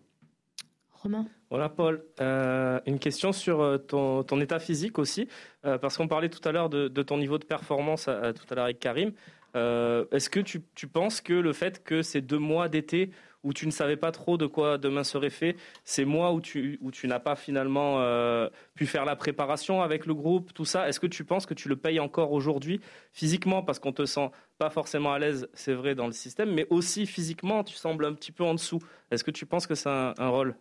Romain 0.92 1.28
Voilà 1.52 1.70
Paul, 1.70 2.04
Euh, 2.20 2.80
une 2.88 2.98
question 2.98 3.32
sur 3.32 3.62
euh, 3.62 3.78
ton, 3.78 4.24
ton 4.24 4.42
état 4.42 4.58
physique 4.60 4.98
aussi, 4.98 5.28
euh, 5.66 5.78
parce 5.78 5.98
qu'on 5.98 6.08
parlait 6.08 6.30
tout 6.30 6.48
à 6.48 6.52
l'heure 6.52 6.70
de, 6.70 6.88
de 6.88 7.04
ton 7.04 7.18
niveau 7.20 7.38
de 7.38 7.46
performance 7.46 8.08
à- 8.08 8.20
à- 8.20 8.34
tout 8.34 8.46
à 8.50 8.56
l'heure 8.56 8.64
avec 8.66 8.80
Karim. 8.80 9.12
Euh, 9.56 10.06
Est-ce 10.12 10.30
que 10.30 10.40
tu, 10.40 10.64
tu 10.74 10.88
penses 10.88 11.22
que 11.22 11.34
le 11.34 11.54
fait 11.54 11.84
que 11.84 12.02
ces 12.02 12.22
deux 12.22 12.40
mois 12.40 12.68
d'été 12.70 13.12
où 13.46 13.54
tu 13.54 13.68
ne 13.68 13.72
savais 13.72 13.96
pas 13.96 14.12
trop 14.12 14.38
de 14.38 14.48
quoi 14.48 14.78
demain 14.78 15.04
serait 15.04 15.30
fait, 15.30 15.56
ces 15.86 16.04
mois 16.04 16.34
où 16.34 16.42
tu, 16.42 16.80
n'as 17.04 17.20
pas 17.20 17.36
finalement 17.36 18.02
euh, 18.02 18.50
pu 18.74 18.88
faire 18.88 19.06
la 19.06 19.16
préparation 19.16 19.82
avec 19.82 20.08
le 20.08 20.16
groupe, 20.16 20.52
tout 20.54 20.66
ça, 20.66 20.90
est-ce 20.90 21.00
que 21.00 21.08
tu 21.08 21.24
penses 21.24 21.46
que 21.46 21.54
tu 21.54 21.70
le 21.70 21.76
payes 21.76 22.00
encore 22.00 22.34
aujourd'hui 22.34 22.82
physiquement? 23.14 23.62
Parce 23.62 23.80
qu'on 23.80 23.94
te 23.94 24.06
sent 24.06 24.32
pas 24.58 24.72
forcément 24.72 25.14
à 25.14 25.20
l'aise, 25.20 25.48
c'est 25.54 25.74
vrai, 25.74 25.94
dans 25.94 26.08
le 26.08 26.12
système, 26.12 26.52
mais 26.52 26.66
aussi 26.72 27.06
physiquement, 27.06 27.64
tu 27.64 27.76
sembles 27.76 28.06
un 28.06 28.14
petit 28.14 28.32
peu 28.32 28.44
en 28.44 28.56
dessous. 28.56 28.80
Est-ce 29.12 29.24
que 29.24 29.32
tu 29.32 29.46
penses 29.46 29.68
que 29.68 29.76
c'est 29.76 29.90
un 29.90 30.30
rôle? 30.30 30.56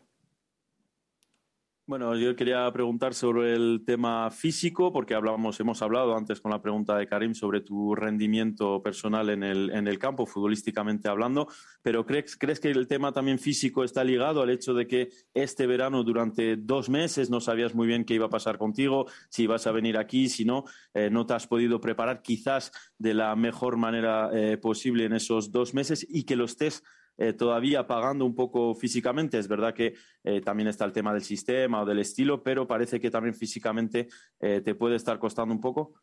Bueno, 1.86 2.16
yo 2.16 2.34
quería 2.34 2.72
preguntar 2.72 3.12
sobre 3.12 3.52
el 3.52 3.82
tema 3.84 4.30
físico, 4.30 4.90
porque 4.90 5.12
hablamos, 5.12 5.60
hemos 5.60 5.82
hablado 5.82 6.16
antes 6.16 6.40
con 6.40 6.50
la 6.50 6.62
pregunta 6.62 6.96
de 6.96 7.06
Karim 7.06 7.34
sobre 7.34 7.60
tu 7.60 7.94
rendimiento 7.94 8.82
personal 8.82 9.28
en 9.28 9.42
el, 9.42 9.68
en 9.68 9.86
el 9.86 9.98
campo, 9.98 10.24
futbolísticamente 10.24 11.10
hablando, 11.10 11.46
pero 11.82 12.06
¿crees, 12.06 12.38
¿crees 12.38 12.58
que 12.58 12.70
el 12.70 12.88
tema 12.88 13.12
también 13.12 13.38
físico 13.38 13.84
está 13.84 14.02
ligado 14.02 14.40
al 14.40 14.48
hecho 14.48 14.72
de 14.72 14.86
que 14.86 15.10
este 15.34 15.66
verano 15.66 16.04
durante 16.04 16.56
dos 16.56 16.88
meses 16.88 17.28
no 17.28 17.38
sabías 17.42 17.74
muy 17.74 17.86
bien 17.86 18.06
qué 18.06 18.14
iba 18.14 18.26
a 18.26 18.30
pasar 18.30 18.56
contigo, 18.56 19.04
si 19.28 19.42
ibas 19.42 19.66
a 19.66 19.72
venir 19.72 19.98
aquí, 19.98 20.30
si 20.30 20.46
no, 20.46 20.64
eh, 20.94 21.10
no 21.10 21.26
te 21.26 21.34
has 21.34 21.46
podido 21.46 21.82
preparar 21.82 22.22
quizás 22.22 22.72
de 22.96 23.12
la 23.12 23.36
mejor 23.36 23.76
manera 23.76 24.30
eh, 24.32 24.56
posible 24.56 25.04
en 25.04 25.12
esos 25.12 25.52
dos 25.52 25.74
meses 25.74 26.06
y 26.08 26.24
que 26.24 26.36
lo 26.36 26.46
estés 26.46 26.82
eh, 27.16 27.32
todavía 27.32 27.86
pagando 27.86 28.24
un 28.24 28.34
poco 28.34 28.74
físicamente. 28.74 29.38
Es 29.38 29.48
verdad 29.48 29.74
que 29.74 29.94
eh, 30.22 30.40
también 30.40 30.68
está 30.68 30.84
el 30.84 30.92
tema 30.92 31.12
del 31.12 31.22
sistema 31.22 31.82
o 31.82 31.86
del 31.86 32.00
estilo, 32.00 32.42
pero 32.42 32.66
parece 32.66 33.00
que 33.00 33.10
también 33.10 33.34
físicamente 33.34 34.08
eh, 34.40 34.60
te 34.64 34.74
puede 34.74 34.96
estar 34.96 35.18
costando 35.18 35.54
un 35.54 35.60
poco. 35.60 35.94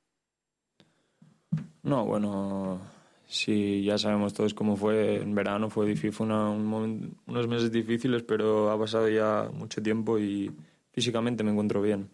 No, 1.83 2.05
bueno, 2.05 2.79
sí, 3.25 3.83
ya 3.83 3.97
sabemos 3.97 4.33
todos 4.33 4.53
cómo 4.53 4.75
fue 4.77 5.17
en 5.21 5.33
verano, 5.33 5.69
fue 5.69 5.87
difícil, 5.87 6.31
unos 6.31 7.47
meses 7.47 7.71
difíciles, 7.71 8.23
pero 8.23 8.69
ha 8.69 8.79
pasado 8.79 9.09
ya 9.09 9.49
mucho 9.51 9.81
tiempo 9.81 10.19
y 10.19 10.51
físicamente 10.91 11.43
me 11.43 11.51
encuentro 11.51 11.81
bien. 11.81 12.09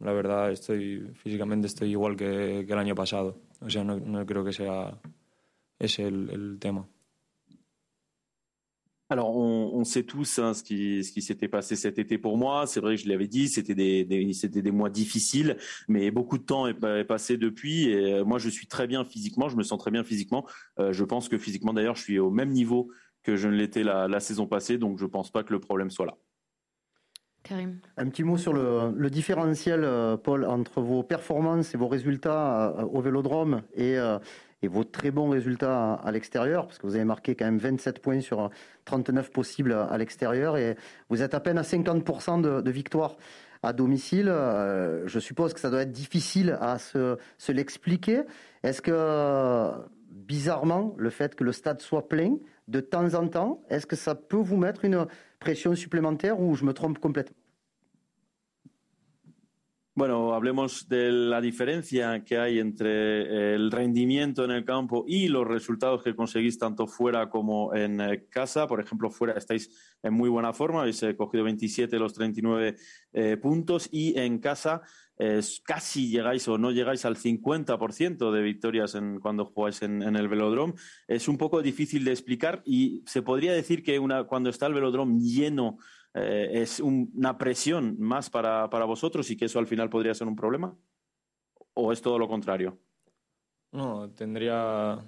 La 0.00 0.12
verdad, 0.12 0.52
estoy 0.52 1.00
físicamente 1.14 1.66
estoy 1.66 1.90
igual 1.90 2.16
que, 2.16 2.60
el 2.60 2.78
año 2.78 2.94
pasado. 2.94 3.38
O 3.60 3.70
sea, 3.70 3.84
no, 3.84 3.98
no 3.98 4.26
creo 4.26 4.44
que 4.44 4.52
sea 4.52 5.00
ese 5.78 6.06
el, 6.06 6.28
el 6.30 6.58
tema. 6.58 6.86
Alors, 9.10 9.36
on, 9.36 9.70
on 9.74 9.84
sait 9.84 10.02
tous 10.04 10.38
hein, 10.38 10.54
ce 10.54 10.62
qui, 10.62 11.04
ce 11.04 11.12
qui 11.12 11.20
s'était 11.20 11.46
passé 11.48 11.76
cet 11.76 11.98
été 11.98 12.16
pour 12.16 12.38
moi. 12.38 12.66
C'est 12.66 12.80
vrai 12.80 12.96
que 12.96 13.02
je 13.02 13.08
l'avais 13.08 13.28
dit, 13.28 13.48
c'était 13.48 13.74
des, 13.74 14.04
des- 14.04 14.32
c'était 14.32 14.62
des 14.62 14.70
mois 14.70 14.88
difficiles, 14.90 15.56
mais 15.88 16.10
beaucoup 16.10 16.38
de 16.38 16.42
temps 16.44 16.66
est, 16.66 16.82
est 16.82 17.04
passé 17.04 17.36
depuis. 17.36 17.84
Et 17.90 18.14
euh, 18.14 18.24
moi, 18.24 18.38
je 18.38 18.48
suis 18.48 18.66
très 18.66 18.86
bien 18.86 19.04
physiquement, 19.04 19.48
je 19.48 19.56
me 19.56 19.62
sens 19.62 19.78
très 19.78 19.90
bien 19.90 20.04
physiquement. 20.04 20.46
Euh, 20.78 20.92
je 20.92 21.04
pense 21.04 21.28
que 21.28 21.36
physiquement, 21.36 21.74
d'ailleurs, 21.74 21.96
je 21.96 22.02
suis 22.02 22.18
au 22.18 22.30
même 22.30 22.50
niveau 22.50 22.90
que 23.22 23.36
je 23.36 23.46
ne 23.48 23.54
l'étais 23.54 23.82
la, 23.84 24.08
la 24.08 24.20
saison 24.20 24.46
passée, 24.46 24.78
donc 24.78 24.98
je 24.98 25.06
pense 25.06 25.30
pas 25.30 25.44
que 25.44 25.52
le 25.52 25.60
problème 25.60 25.90
soit 25.90 26.06
là. 26.06 26.16
Karim 27.42 27.78
Un 27.98 28.08
petit 28.08 28.22
mot 28.24 28.38
sur 28.38 28.54
le, 28.54 28.90
le 28.96 29.10
différentiel, 29.10 29.84
euh, 29.84 30.16
Paul, 30.16 30.46
entre 30.46 30.80
vos 30.80 31.02
performances 31.02 31.74
et 31.74 31.78
vos 31.78 31.88
résultats 31.88 32.86
au 32.90 33.02
Vélodrome 33.02 33.60
et, 33.74 33.98
euh, 33.98 34.18
et 34.64 34.68
vos 34.68 34.84
très 34.84 35.10
bons 35.10 35.28
résultats 35.28 35.94
à, 35.94 36.10
l'extérieur, 36.10 36.66
parce 36.66 36.78
que 36.78 36.86
vous 36.86 36.96
avez 36.96 37.04
marqué 37.04 37.34
quand 37.34 37.44
même 37.44 37.58
27 37.58 38.00
points 38.00 38.20
sur 38.20 38.50
39 38.86 39.30
possibles 39.30 39.72
à 39.72 39.96
l'extérieur 39.98 40.56
et 40.56 40.76
vous 41.10 41.22
êtes 41.22 41.34
à 41.34 41.40
peine 41.40 41.58
à 41.58 41.62
50% 41.62 42.40
de, 42.40 42.60
de 42.60 42.70
victoire 42.70 43.16
à 43.62 43.72
domicile. 43.72 44.28
Euh, 44.28 45.06
je 45.06 45.18
suppose 45.18 45.54
que 45.54 45.60
ça 45.60 45.70
doit 45.70 45.82
être 45.82 45.92
difficile 45.92 46.56
à 46.60 46.78
se, 46.78 47.18
l'expliquer. 47.48 48.22
Est-ce 48.62 48.80
que, 48.82 48.92
euh, 48.92 49.70
bizarrement, 50.10 50.94
le 50.96 51.10
fait 51.10 51.34
que 51.34 51.44
le 51.44 51.52
stade 51.52 51.80
soit 51.80 52.08
plein 52.08 52.36
de 52.68 52.80
temps 52.80 53.14
en 53.14 53.28
temps, 53.28 53.62
est-ce 53.68 53.86
que 53.86 53.96
ça 53.96 54.14
peut 54.14 54.36
vous 54.36 54.56
mettre 54.56 54.84
une 54.84 55.06
pression 55.40 55.74
supplémentaire 55.74 56.40
ou 56.40 56.54
je 56.54 56.64
me 56.64 56.72
trompe 56.72 56.98
complètement? 56.98 57.36
Bueno, 59.96 60.34
hablemos 60.34 60.88
de 60.88 61.12
la 61.12 61.40
diferencia 61.40 62.24
que 62.24 62.36
hay 62.36 62.58
entre 62.58 63.54
el 63.54 63.70
rendimiento 63.70 64.44
en 64.44 64.50
el 64.50 64.64
campo 64.64 65.04
y 65.06 65.28
los 65.28 65.46
resultados 65.46 66.02
que 66.02 66.16
conseguís 66.16 66.58
tanto 66.58 66.88
fuera 66.88 67.30
como 67.30 67.72
en 67.76 68.00
eh, 68.00 68.26
casa. 68.28 68.66
Por 68.66 68.80
ejemplo, 68.80 69.08
fuera 69.08 69.34
estáis 69.34 69.70
en 70.02 70.12
muy 70.12 70.28
buena 70.28 70.52
forma, 70.52 70.80
habéis 70.80 71.00
eh, 71.04 71.14
cogido 71.14 71.44
27 71.44 71.94
de 71.94 72.00
los 72.00 72.12
39 72.12 72.74
eh, 73.12 73.36
puntos 73.36 73.88
y 73.92 74.18
en 74.18 74.40
casa 74.40 74.82
eh, 75.16 75.40
casi 75.64 76.08
llegáis 76.10 76.48
o 76.48 76.58
no 76.58 76.72
llegáis 76.72 77.04
al 77.04 77.16
50% 77.16 78.32
de 78.32 78.42
victorias 78.42 78.96
en, 78.96 79.20
cuando 79.20 79.44
jugáis 79.44 79.82
en, 79.82 80.02
en 80.02 80.16
el 80.16 80.26
velodrome. 80.26 80.74
Es 81.06 81.28
un 81.28 81.38
poco 81.38 81.62
difícil 81.62 82.04
de 82.04 82.10
explicar 82.10 82.62
y 82.64 83.04
se 83.06 83.22
podría 83.22 83.52
decir 83.52 83.84
que 83.84 84.00
una, 84.00 84.24
cuando 84.24 84.50
está 84.50 84.66
el 84.66 84.74
velodrome 84.74 85.20
lleno 85.20 85.78
eh, 86.14 86.50
es 86.52 86.80
un- 86.80 87.10
una 87.16 87.36
presión 87.36 87.96
más 87.98 88.30
para, 88.30 88.70
para 88.70 88.84
vosotros 88.84 89.30
y 89.30 89.36
que 89.36 89.46
eso 89.46 89.58
al 89.58 89.66
final 89.66 89.90
podría 89.90 90.14
ser 90.14 90.26
un 90.28 90.36
problema? 90.36 90.74
¿O 91.74 91.92
es 91.92 92.00
todo 92.00 92.18
lo 92.18 92.28
contrario? 92.28 92.78
No, 93.72 94.08
tendría, 94.10 94.98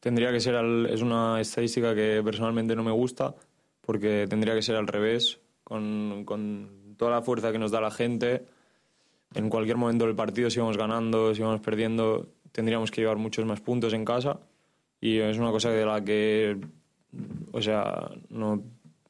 tendría 0.00 0.30
que 0.30 0.40
ser, 0.40 0.54
es 0.90 1.00
una 1.00 1.40
estadística 1.40 1.94
que 1.94 2.20
personalmente 2.22 2.76
no 2.76 2.84
me 2.84 2.90
gusta, 2.92 3.34
porque 3.80 4.26
tendría 4.28 4.54
que 4.54 4.62
ser 4.62 4.76
al 4.76 4.86
revés, 4.86 5.40
con, 5.62 6.24
con 6.26 6.94
toda 6.98 7.10
la 7.12 7.22
fuerza 7.22 7.50
que 7.50 7.58
nos 7.58 7.70
da 7.70 7.80
la 7.80 7.90
gente. 7.90 8.44
En 9.34 9.48
cualquier 9.48 9.78
momento 9.78 10.04
del 10.06 10.14
partido, 10.14 10.50
si 10.50 10.60
vamos 10.60 10.76
ganando, 10.76 11.34
si 11.34 11.40
vamos 11.42 11.60
perdiendo, 11.60 12.28
tendríamos 12.52 12.90
que 12.90 13.00
llevar 13.00 13.16
muchos 13.16 13.46
más 13.46 13.60
puntos 13.62 13.94
en 13.94 14.04
casa. 14.04 14.40
Y 15.00 15.18
es 15.18 15.38
una 15.38 15.50
cosa 15.50 15.70
de 15.70 15.84
la 15.86 16.04
que, 16.04 16.60
o 17.52 17.62
sea, 17.62 18.10
no 18.28 18.62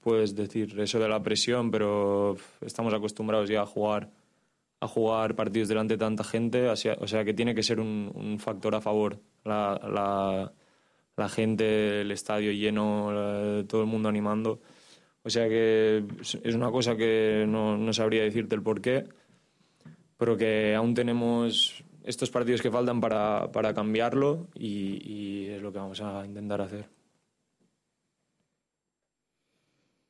puedes 0.04 0.34
decir 0.37 0.78
eso 0.78 0.99
de 1.00 1.08
la 1.08 1.23
presión, 1.23 1.70
pero 1.73 2.37
estamos 2.61 2.94
acostumbrados 2.94 3.49
ya 3.49 3.62
a 3.62 3.66
jugar 3.66 4.11
a 4.80 4.87
jugar 4.87 5.34
partidos 5.34 5.68
delante 5.68 5.94
de 5.94 5.99
tanta 5.99 6.25
gente, 6.25 6.68
o 6.68 6.76
sea 6.76 7.25
que 7.25 7.32
tiene 7.32 7.54
que 7.54 7.62
ser 7.62 7.80
un, 7.80 8.12
un 8.14 8.38
factor 8.38 8.75
a 8.75 8.82
favor. 8.82 9.18
La, 9.44 9.80
la- 9.82 10.52
la 11.16 11.28
gente, 11.28 12.02
el 12.02 12.11
estadio 12.11 12.52
lleno, 12.52 13.11
la- 13.12 13.64
todo 13.66 13.80
el 13.82 13.87
mundo 13.87 14.08
animando. 14.11 14.61
O 15.23 15.30
sea 15.30 15.49
que 15.49 16.04
es 16.20 16.54
una 16.54 16.70
cosa 16.70 16.96
que 16.96 17.46
no, 17.49 17.78
no 17.78 17.92
sabría 17.94 18.25
decirte 18.25 18.56
el 18.56 18.62
por 18.62 18.82
qué, 18.82 19.04
pero 20.18 20.37
que 20.37 20.75
aún 20.75 20.92
tenemos 20.92 21.82
estos 22.04 22.28
partidos 22.30 22.61
que 22.61 22.70
faltan 22.70 23.00
para, 23.00 23.50
para 23.52 23.73
cambiarlo 23.73 24.49
y, 24.54 25.00
y 25.11 25.46
es 25.46 25.62
lo 25.62 25.73
que 25.73 25.78
vamos 25.78 26.00
a 26.02 26.26
intentar 26.26 26.61
hacer. 26.61 26.84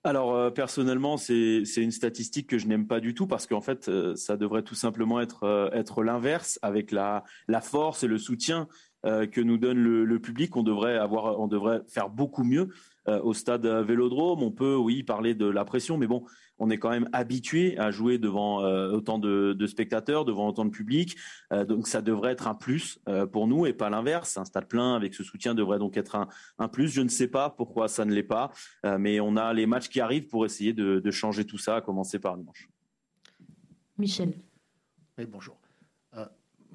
Alors 0.07 0.35
euh, 0.35 0.51
personnellement, 0.51 1.17
c'est 1.17 1.63
une 1.77 1.91
statistique 1.91 2.47
que 2.47 2.59
je 2.59 2.67
n'aime 2.67 2.87
pas 2.87 3.01
du 3.01 3.15
tout 3.15 3.27
parce 3.27 3.47
qu'en 3.47 3.63
fait, 3.63 3.89
euh, 3.89 4.15
ça 4.17 4.37
devrait 4.37 4.63
tout 4.63 4.75
simplement 4.75 5.19
être 5.19 5.45
euh, 5.45 5.71
être 5.73 6.03
l'inverse 6.03 6.59
avec 6.61 6.93
la 6.93 7.25
la 7.49 7.63
force 7.63 8.05
et 8.05 8.07
le 8.07 8.19
soutien 8.19 8.69
euh, 9.07 9.27
que 9.27 9.41
nous 9.41 9.57
donne 9.57 9.79
le, 9.79 10.05
le 10.05 10.19
public. 10.19 10.57
On 10.57 10.63
devrait 10.63 10.99
avoir, 10.99 11.41
on 11.41 11.47
devrait 11.47 11.81
faire 11.89 12.11
beaucoup 12.11 12.45
mieux 12.45 12.69
euh, 13.09 13.21
au 13.23 13.35
stade 13.35 13.67
Vélodrome. 13.67 14.43
On 14.43 14.51
peut, 14.51 14.77
oui, 14.77 15.03
parler 15.03 15.35
de 15.35 15.47
la 15.47 15.65
pression, 15.65 15.99
mais 15.99 16.07
bon, 16.07 16.25
on 16.59 16.71
est 16.71 16.79
quand 16.79 16.91
même 16.91 17.09
habitué 17.13 17.77
à 17.79 17.91
jouer 17.91 18.19
devant 18.19 18.63
euh, 18.63 18.93
autant 18.93 19.19
de, 19.19 19.53
de 19.53 19.67
spectateurs, 19.67 20.25
devant 20.25 20.49
autant 20.49 20.65
de 20.65 20.71
public. 20.71 21.17
Euh, 21.53 21.65
donc 21.65 21.89
ça 21.89 22.01
devrait 22.01 22.33
être 22.33 22.47
un 22.47 22.55
plus 22.55 23.01
euh, 23.09 23.27
pour 23.27 23.47
nous 23.49 23.67
et 23.67 23.73
pas 23.73 23.91
l'inverse. 23.91 24.37
Un 24.37 24.45
stade 24.45 24.69
plein 24.69 24.95
avec 24.95 25.15
ce 25.15 25.25
soutien 25.25 25.55
devrait 25.55 25.79
donc 25.79 25.97
être 25.97 26.15
un, 26.17 26.29
un 26.59 26.69
plus. 26.69 26.89
Je 26.89 27.01
ne 27.01 27.09
sais 27.09 27.29
pas 27.29 27.51
pourquoi 27.51 27.89
ça 27.89 28.05
ne 28.05 28.13
l'est 28.13 28.23
pas. 28.23 28.53
Euh, 28.87 28.99
mais 28.99 29.19
on 29.21 29.37
a 29.37 29.53
les 29.53 29.67
matchs 29.67 29.89
qui 29.89 30.01
arrivent 30.01 30.29
pour 30.29 30.47
essayer 30.47 30.73
de, 30.73 31.01
de 31.01 31.11
changer 31.11 31.45
tout 31.45 31.59
ça, 31.59 31.77
à 31.77 31.81
commencer 31.81 32.19
par 32.19 32.37
dimanche. 32.37 32.69
Michel 33.99 34.35
Oui, 35.19 35.27
bonjour. 35.27 35.59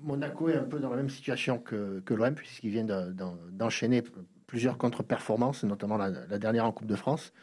Monaco 0.01 0.47
est 0.47 0.55
un 0.55 0.63
peu 0.63 0.79
dans 0.79 0.89
la 0.91 0.95
même 0.95 1.09
situation 1.09 1.59
que, 1.59 1.99
que 2.05 2.13
l'OM, 2.13 2.33
puisqu'il 2.33 2.69
vient 2.69 2.85
de- 2.85 3.11
d'en- 3.11 3.37
d'enchaîner 3.51 4.01
plusieurs 4.49 4.79
contre-performances, 4.79 5.63
notamment 5.63 5.97
la, 5.97 6.09
dernière 6.39 6.65
en 6.65 6.71
Coupe 6.71 6.87
de 6.87 6.95
France. 6.95 7.33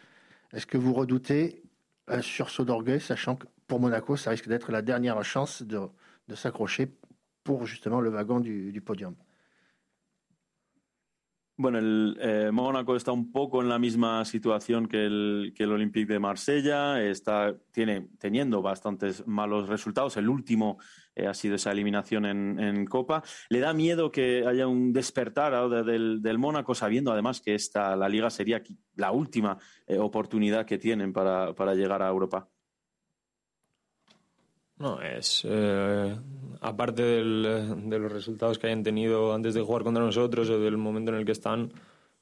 Est-ce 0.52 0.66
que 0.66 0.76
vous 0.76 0.92
redoutez 0.92 1.62
un 2.08 2.20
sursaut 2.20 2.64
d'orgueil, 2.64 3.00
sachant 3.00 3.36
que 3.36 3.46
pour 3.68 3.78
Monaco, 3.78 4.16
ça 4.16 4.30
risque 4.30 4.48
d'être 4.48 4.72
la 4.72 4.82
dernière 4.82 5.22
chance 5.24 5.62
de, 5.62 5.78
s'accrocher 6.34 6.92
pour 7.44 7.64
justement 7.64 8.00
le 8.00 8.10
wagon 8.10 8.40
du 8.40 8.80
podium? 8.84 9.14
Bueno, 11.58 11.78
el 11.78 12.18
eh, 12.20 12.50
Mónaco 12.52 12.96
está 12.96 13.12
un 13.12 13.32
poco 13.32 13.62
en 13.62 13.70
la 13.70 13.78
misma 13.78 14.26
situación 14.26 14.86
que 14.86 15.06
el, 15.06 15.54
que 15.56 15.62
el 15.62 15.72
Olympique 15.72 16.12
de 16.12 16.18
Marsella. 16.18 17.02
Está 17.02 17.56
tiene, 17.72 18.08
teniendo 18.18 18.60
bastantes 18.60 19.26
malos 19.26 19.66
resultados. 19.66 20.18
El 20.18 20.28
último 20.28 20.76
eh, 21.14 21.26
ha 21.26 21.32
sido 21.32 21.54
esa 21.54 21.72
eliminación 21.72 22.26
en, 22.26 22.60
en, 22.60 22.84
Copa. 22.84 23.22
¿Le 23.48 23.60
da 23.60 23.72
miedo 23.72 24.12
que 24.12 24.44
haya 24.46 24.66
un 24.66 24.92
despertar 24.92 25.54
ahora 25.54 25.82
del, 25.82 26.20
del, 26.20 26.36
Mónaco, 26.36 26.74
sabiendo 26.74 27.10
además 27.10 27.40
que 27.40 27.54
esta, 27.54 27.96
la 27.96 28.10
liga 28.10 28.28
sería 28.28 28.62
la 28.94 29.12
última 29.12 29.56
eh, 29.86 29.98
oportunidad 29.98 30.66
que 30.66 30.76
tienen 30.76 31.14
para, 31.14 31.54
para 31.54 31.74
llegar 31.74 32.02
a 32.02 32.08
Europa? 32.08 32.50
No, 34.78 35.00
es. 35.00 35.42
Eh, 35.48 36.16
aparte 36.60 37.02
del, 37.02 37.88
de 37.88 37.98
los 37.98 38.12
resultados 38.12 38.58
que 38.58 38.66
hayan 38.66 38.82
tenido 38.82 39.32
antes 39.32 39.54
de 39.54 39.62
jugar 39.62 39.84
contra 39.84 40.04
nosotros 40.04 40.50
o 40.50 40.60
del 40.60 40.76
momento 40.76 41.12
en 41.12 41.18
el 41.18 41.24
que 41.24 41.32
están, 41.32 41.72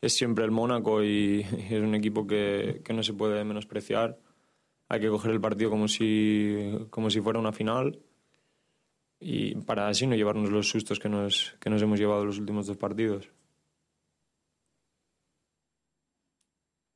es 0.00 0.14
siempre 0.14 0.44
el 0.44 0.50
Mónaco 0.50 1.02
y, 1.02 1.44
y 1.70 1.74
es 1.74 1.82
un 1.82 1.94
equipo 1.94 2.26
que, 2.26 2.80
que, 2.84 2.92
no 2.92 3.02
se 3.02 3.14
puede 3.14 3.44
menospreciar. 3.44 4.18
Hay 4.88 5.00
que 5.00 5.08
coger 5.08 5.32
el 5.32 5.40
partido 5.40 5.70
como 5.70 5.88
si, 5.88 6.86
como 6.90 7.10
si 7.10 7.20
fuera 7.20 7.38
una 7.38 7.52
final 7.52 7.98
y 9.18 9.54
para 9.56 9.88
así 9.88 10.06
no 10.06 10.14
llevarnos 10.14 10.50
los 10.50 10.68
sustos 10.68 11.00
que 11.00 11.08
nos, 11.08 11.56
que 11.58 11.70
nos 11.70 11.80
hemos 11.82 11.98
llevado 11.98 12.24
los 12.24 12.38
últimos 12.38 12.66
dos 12.66 12.76
partidos. 12.76 13.30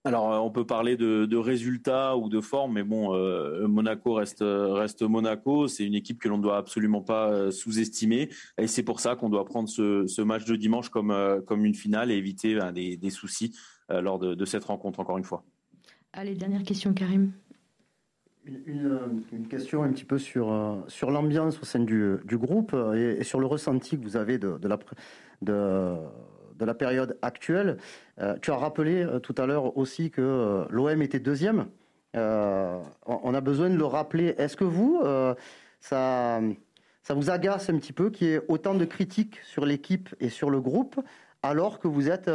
Alors, 0.08 0.42
on 0.42 0.50
peut 0.50 0.64
parler 0.64 0.96
de, 0.96 1.26
de, 1.26 1.36
résultats 1.36 2.16
ou 2.16 2.30
de 2.30 2.40
forme, 2.40 2.72
mais 2.72 2.82
bon, 2.82 3.14
euh, 3.14 3.68
Monaco 3.68 4.14
reste, 4.14 4.42
reste 4.42 5.02
Monaco. 5.02 5.68
C'est 5.68 5.84
une 5.84 5.94
équipe 5.94 6.18
que 6.18 6.30
l'on 6.30 6.38
ne 6.38 6.42
doit 6.42 6.56
absolument 6.56 7.02
pas 7.02 7.30
euh, 7.30 7.50
sous-estimer. 7.50 8.30
Et 8.56 8.68
c'est 8.68 8.82
pour 8.82 9.00
ça 9.00 9.16
qu'on 9.16 9.28
doit 9.28 9.44
prendre 9.44 9.68
ce, 9.68 10.06
ce, 10.06 10.22
match 10.22 10.46
de 10.46 10.56
dimanche 10.56 10.88
comme, 10.88 11.10
euh, 11.10 11.42
comme 11.42 11.66
une 11.66 11.74
finale 11.74 12.10
et 12.10 12.14
éviter 12.14 12.54
ben, 12.54 12.72
des, 12.72 12.96
des, 12.96 13.10
soucis 13.10 13.54
euh, 13.90 14.00
lors 14.00 14.18
de, 14.18 14.34
de, 14.34 14.44
cette 14.46 14.64
rencontre, 14.64 14.98
encore 15.00 15.18
une 15.18 15.24
fois. 15.24 15.44
Allez, 16.14 16.34
dernière 16.34 16.62
question, 16.62 16.94
Karim. 16.94 17.32
Une, 18.46 18.62
une, 18.64 19.22
une 19.30 19.46
question 19.46 19.82
un 19.82 19.92
petit 19.92 20.06
peu 20.06 20.16
sur, 20.16 20.50
euh, 20.50 20.76
sur 20.86 21.10
l'ambiance 21.10 21.60
au 21.60 21.66
sein 21.66 21.80
du, 21.80 22.14
du 22.24 22.38
groupe 22.38 22.74
et, 22.94 23.18
et, 23.18 23.24
sur 23.24 23.40
le 23.40 23.46
ressenti 23.46 23.98
que 23.98 24.02
vous 24.02 24.16
avez 24.16 24.38
de, 24.38 24.56
de 24.56 24.68
la. 24.68 24.78
De, 25.42 25.98
de 26.58 26.64
la 26.64 26.74
période 26.74 27.16
actuelle. 27.22 27.78
Euh, 28.20 28.36
tu 28.42 28.50
as 28.50 28.56
rappelé 28.56 29.02
euh, 29.02 29.18
tout 29.20 29.34
à 29.38 29.46
l'heure 29.46 29.76
aussi 29.76 30.10
que 30.10 30.20
euh, 30.20 30.64
l'OM 30.70 31.00
était 31.02 31.20
deuxième. 31.20 31.66
on 32.14 33.34
a 33.34 33.40
besoin 33.40 33.70
de 33.70 33.76
le 33.76 33.84
rappeler. 33.84 34.34
Est-ce 34.38 34.56
que 34.56 34.64
vous, 34.64 35.00
ça, 35.80 36.40
ça 37.02 37.14
vous 37.14 37.30
agace 37.30 37.70
un 37.70 37.78
petit 37.78 37.92
peu 37.92 38.10
qu'il 38.10 38.26
y 38.26 38.32
ait 38.32 38.42
autant 38.48 38.74
de 38.74 38.84
critiques 38.84 39.38
sur 39.44 39.64
l'équipe 39.64 40.14
et 40.18 40.28
sur 40.28 40.50
le 40.50 40.60
groupe 40.60 41.00
alors 41.44 41.78
que 41.78 41.86
vous 41.86 42.10
êtes 42.10 42.28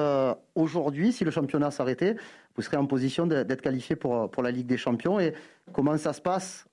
aujourd'hui, 0.56 1.12
si 1.12 1.26
le 1.26 1.32
championnat 1.32 1.72
s'arrêtait, 1.72 2.16
vous 2.56 2.62
serez 2.62 2.78
en 2.78 2.86
position 2.86 3.28
d'être 3.28 3.62
qualifié 3.62 3.98
pour, 3.98 4.32
pour 4.32 4.42
la 4.42 4.52
Ligue 4.52 4.68
des 4.68 4.78
Champions? 4.78 5.20
Et 5.20 5.34
comment 5.74 5.98
ça 5.98 6.14
se 6.14 6.22
passe? 6.22 6.66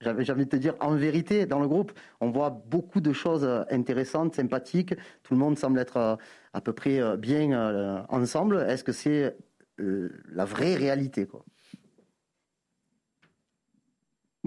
J'avais 0.00 0.30
envie 0.30 0.44
de 0.44 0.50
te 0.50 0.56
dire, 0.56 0.74
en 0.80 0.94
vérité, 0.94 1.46
dans 1.46 1.58
le 1.58 1.68
groupe, 1.68 1.92
on 2.20 2.30
voit 2.30 2.50
beaucoup 2.50 3.00
de 3.00 3.12
choses 3.14 3.48
intéressantes, 3.70 4.34
sympathiques. 4.34 4.94
Tout 5.22 5.34
le 5.34 5.40
monde 5.40 5.58
semble 5.58 5.78
être 5.78 6.18
à 6.56 6.60
peu 6.62 6.72
près 6.72 7.00
bien 7.18 8.06
ensemble. 8.08 8.64
Est-ce 8.68 8.82
que 8.82 8.92
c'est 8.92 9.36
la 9.78 10.44
vraie 10.46 10.76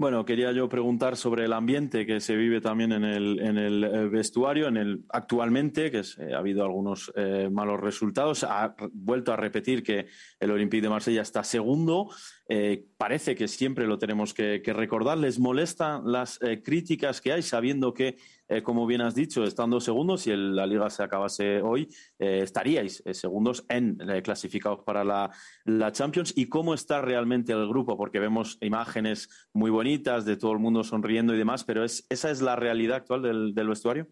Bueno, 0.00 0.24
quería 0.24 0.50
yo 0.50 0.66
preguntar 0.66 1.14
sobre 1.18 1.44
el 1.44 1.52
ambiente 1.52 2.06
que 2.06 2.20
se 2.20 2.34
vive 2.34 2.62
también 2.62 2.90
en 2.92 3.04
el, 3.04 3.38
el 3.38 4.08
vestuario, 4.08 4.66
en 4.66 4.78
el 4.78 5.04
actualmente, 5.10 5.90
que 5.90 5.98
eh, 5.98 6.32
ha 6.32 6.38
habido 6.38 6.64
algunos 6.64 7.12
eh, 7.16 7.50
malos 7.52 7.78
resultados. 7.78 8.42
Ha 8.44 8.74
vuelto 8.94 9.30
a 9.30 9.36
repetir 9.36 9.82
que 9.82 10.06
el 10.38 10.52
Olympique 10.52 10.80
de 10.80 10.88
Marsella 10.88 11.20
está 11.20 11.44
segundo. 11.44 12.08
Eh, 12.52 12.84
parece 12.96 13.36
que 13.36 13.46
siempre 13.46 13.86
lo 13.86 13.96
tenemos 13.96 14.34
que, 14.34 14.60
recordar. 14.66 15.16
¿Les 15.16 15.38
molestan 15.38 16.02
las 16.10 16.42
eh, 16.42 16.60
críticas 16.60 17.20
que 17.20 17.32
hay, 17.32 17.42
sabiendo 17.42 17.94
que, 17.94 18.16
eh, 18.48 18.60
como 18.60 18.86
bien 18.86 19.02
has 19.02 19.14
dicho, 19.14 19.44
estando 19.44 19.80
segundos, 19.80 20.22
si 20.22 20.34
la 20.34 20.66
liga 20.66 20.90
se 20.90 21.04
acabase 21.04 21.62
hoy, 21.62 21.88
eh, 22.18 22.40
estaríais 22.42 23.04
segundos 23.12 23.64
en 23.68 23.96
clasificados 24.24 24.80
para 24.84 25.04
la, 25.04 25.92
Champions? 25.92 26.32
¿Y 26.36 26.48
cómo 26.48 26.74
está 26.74 27.00
realmente 27.00 27.52
el 27.52 27.68
grupo? 27.68 27.96
Porque 27.96 28.18
vemos 28.18 28.58
imágenes 28.60 29.28
muy 29.52 29.70
bonitas 29.70 30.24
de 30.24 30.36
todo 30.36 30.52
el 30.52 30.58
mundo 30.58 30.82
sonriendo 30.82 31.32
y 31.32 31.38
demás, 31.38 31.62
pero 31.62 31.84
es, 31.84 32.04
¿esa 32.10 32.32
es 32.32 32.42
la 32.42 32.56
realidad 32.56 32.96
actual 32.96 33.22
del 33.54 33.68
vestuario? 33.68 34.08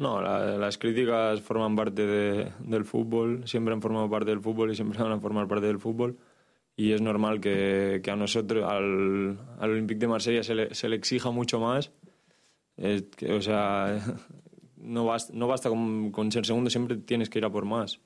No, 0.00 0.18
la, 0.22 0.56
las 0.56 0.78
críticas 0.78 1.42
forman 1.42 1.76
parte 1.76 2.06
de, 2.06 2.52
del 2.60 2.86
fútbol, 2.86 3.46
siempre 3.46 3.74
han 3.74 3.82
formado 3.82 4.08
parte 4.08 4.30
del 4.30 4.40
fútbol 4.40 4.70
y 4.70 4.74
siempre 4.74 5.02
van 5.02 5.12
a 5.12 5.20
formar 5.20 5.46
parte 5.46 5.66
del 5.66 5.78
fútbol. 5.78 6.16
Y 6.74 6.92
es 6.92 7.02
normal 7.02 7.38
que, 7.38 8.00
que 8.02 8.10
a 8.10 8.16
nosotros, 8.16 8.64
al, 8.64 9.38
al, 9.58 9.70
Olympique 9.70 10.00
de 10.00 10.08
Marsella, 10.08 10.42
se 10.42 10.54
le, 10.54 10.74
se 10.74 10.88
le 10.88 10.96
exija 10.96 11.30
mucho 11.30 11.60
más. 11.60 11.92
Es 12.78 13.02
que, 13.14 13.30
o 13.30 13.42
sea, 13.42 14.00
no 14.78 15.04
basta, 15.04 15.34
no 15.36 15.46
basta 15.46 15.68
con, 15.68 16.10
con, 16.10 16.32
ser 16.32 16.46
segundo, 16.46 16.70
siempre 16.70 16.96
tienes 16.96 17.28
que 17.28 17.38
ir 17.38 17.44
a 17.44 17.50
por 17.50 17.66
más. 17.66 18.00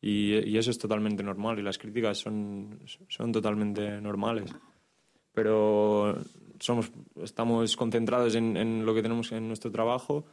Y, 0.00 0.36
y, 0.48 0.56
eso 0.56 0.70
es 0.70 0.78
totalmente 0.78 1.24
normal 1.24 1.58
y 1.58 1.62
las 1.62 1.78
críticas 1.78 2.18
son, 2.18 2.78
son 3.08 3.32
totalmente 3.32 4.00
normales. 4.00 4.54
Pero 5.32 6.16
somos, 6.60 6.92
estamos 7.20 7.76
concentrados 7.76 8.36
en, 8.36 8.56
en 8.56 8.86
lo 8.86 8.94
que 8.94 9.02
tenemos 9.02 9.32
en 9.32 9.48
nuestro 9.48 9.72
trabajo 9.72 10.26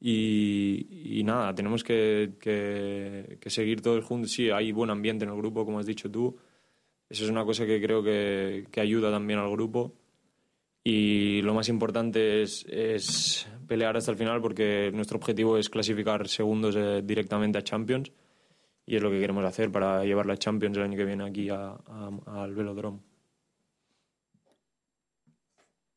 y, 0.00 1.18
y 1.20 1.22
nada, 1.24 1.54
tenemos 1.54 1.84
que, 1.84 2.32
que, 2.40 3.38
que, 3.40 3.50
seguir 3.50 3.82
todos 3.82 4.04
juntos. 4.04 4.32
Sí, 4.32 4.50
hay 4.50 4.72
buen 4.72 4.90
ambiente 4.90 5.24
en 5.24 5.30
el 5.30 5.36
grupo, 5.36 5.64
como 5.66 5.78
has 5.78 5.86
dicho 5.86 6.10
tú. 6.10 6.36
Eso 7.08 7.24
es 7.24 7.30
una 7.30 7.44
cosa 7.44 7.66
que 7.66 7.80
creo 7.82 8.02
que, 8.02 8.66
que 8.70 8.80
ayuda 8.80 9.10
también 9.10 9.38
al 9.38 9.50
grupo. 9.50 9.94
Y 10.82 11.42
lo 11.42 11.52
más 11.52 11.68
importante 11.68 12.42
es, 12.42 12.64
es, 12.70 13.46
pelear 13.68 13.96
hasta 13.96 14.10
el 14.12 14.16
final 14.16 14.40
porque 14.40 14.90
nuestro 14.94 15.18
objetivo 15.18 15.58
es 15.58 15.68
clasificar 15.68 16.26
segundos 16.28 16.74
eh, 16.76 17.02
directamente 17.04 17.58
a 17.58 17.62
Champions 17.62 18.10
y 18.86 18.96
es 18.96 19.02
lo 19.02 19.10
que 19.10 19.20
queremos 19.20 19.44
hacer 19.44 19.70
para 19.70 20.04
llevar 20.04 20.26
la 20.26 20.38
Champions 20.38 20.78
el 20.78 20.84
año 20.84 20.96
que 20.96 21.04
viene 21.04 21.24
aquí 21.24 21.50
a, 21.50 21.76
a, 21.86 22.42
al 22.42 22.54
Velodrome. 22.54 23.09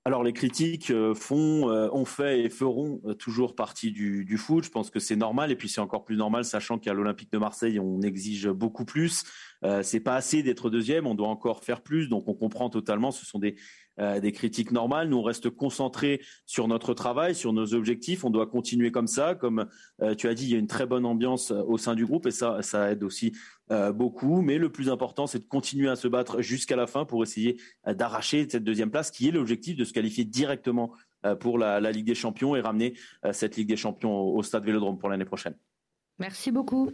Alors 0.06 0.22
les 0.22 0.34
critiques 0.34 0.92
font, 1.14 1.70
ont 1.70 2.04
fait 2.04 2.42
et 2.42 2.50
feront 2.50 3.00
toujours 3.18 3.56
partie 3.56 3.92
du, 3.92 4.26
du 4.26 4.38
foot. 4.38 4.66
Je 4.66 4.70
pense 4.70 4.90
que 4.90 5.00
c'est 5.00 5.16
normal 5.16 5.50
et 5.50 5.56
puis 5.56 5.70
c'est 5.70 5.80
encore 5.80 6.04
plus 6.04 6.18
normal 6.18 6.44
sachant 6.44 6.78
qu'à 6.78 6.94
l'Olympique 6.94 7.32
de 7.32 7.38
Marseille 7.38 7.80
on 7.80 8.02
exige 8.02 8.50
beaucoup 8.50 8.84
plus. 8.84 9.24
Euh, 9.64 9.82
c'est 9.82 10.00
pas 10.00 10.16
assez 10.16 10.44
d'être 10.44 10.70
deuxième, 10.70 11.08
on 11.08 11.16
doit 11.16 11.30
encore 11.30 11.64
faire 11.64 11.82
plus. 11.82 12.10
Donc 12.10 12.28
on 12.28 12.34
comprend 12.34 12.70
totalement. 12.70 13.12
Ce 13.12 13.26
sont 13.26 13.40
des 13.40 13.56
euh, 14.00 14.20
des 14.20 14.32
critiques 14.32 14.72
normales. 14.72 15.10
Nous, 15.10 15.18
on 15.18 15.24
reste 15.24 15.50
concentrés 15.50 16.22
sur 16.46 16.68
notre 16.68 16.94
travail, 16.94 17.36
sur 17.36 17.54
nos 17.54 17.74
objectifs. 17.74 18.24
On 18.24 18.30
doit 18.30 18.48
continuer 18.48 18.92
comme 18.92 19.08
ça. 19.08 19.36
Comme 19.36 19.68
euh, 20.02 20.16
tu 20.16 20.28
as 20.28 20.34
dit, 20.34 20.46
il 20.46 20.52
y 20.52 20.56
a 20.56 20.60
une 20.60 20.68
très 20.68 20.86
bonne 20.86 21.06
ambiance 21.06 21.52
au 21.52 21.78
sein 21.78 21.96
du 21.96 22.06
groupe 22.06 22.26
et 22.26 22.32
ça, 22.32 22.62
ça 22.62 22.92
aide 22.92 23.04
aussi 23.04 23.34
euh, 23.72 23.94
beaucoup. 23.94 24.42
Mais 24.42 24.58
le 24.58 24.70
plus 24.70 24.90
important, 24.90 25.26
c'est 25.26 25.40
de 25.40 25.46
continuer 25.46 25.90
à 25.90 25.96
se 25.96 26.08
battre 26.08 26.42
jusqu'à 26.42 26.76
la 26.76 26.86
fin 26.86 27.06
pour 27.06 27.24
essayer 27.24 27.60
euh, 27.88 27.94
d'arracher 27.94 28.48
cette 28.50 28.64
deuxième 28.64 28.92
place, 28.92 29.10
qui 29.10 29.28
est 29.28 29.32
l'objectif 29.32 29.78
de 29.78 29.86
se 29.86 29.94
qualifier 29.94 30.26
directement 30.26 30.94
euh, 31.26 31.36
pour 31.36 31.58
la, 31.58 31.80
Ligue 31.92 32.06
des 32.06 32.16
Champions 32.16 32.56
et 32.56 32.62
ramener 32.62 32.96
cette 33.32 33.56
Ligue 33.56 33.70
des 33.70 33.78
Champions 33.78 34.20
au 34.20 34.44
Stade 34.44 34.66
Vélodrome 34.66 34.98
pour 34.98 35.10
l'année 35.10 35.26
prochaine. 35.26 35.56
Merci 36.20 36.52
beaucoup. 36.52 36.92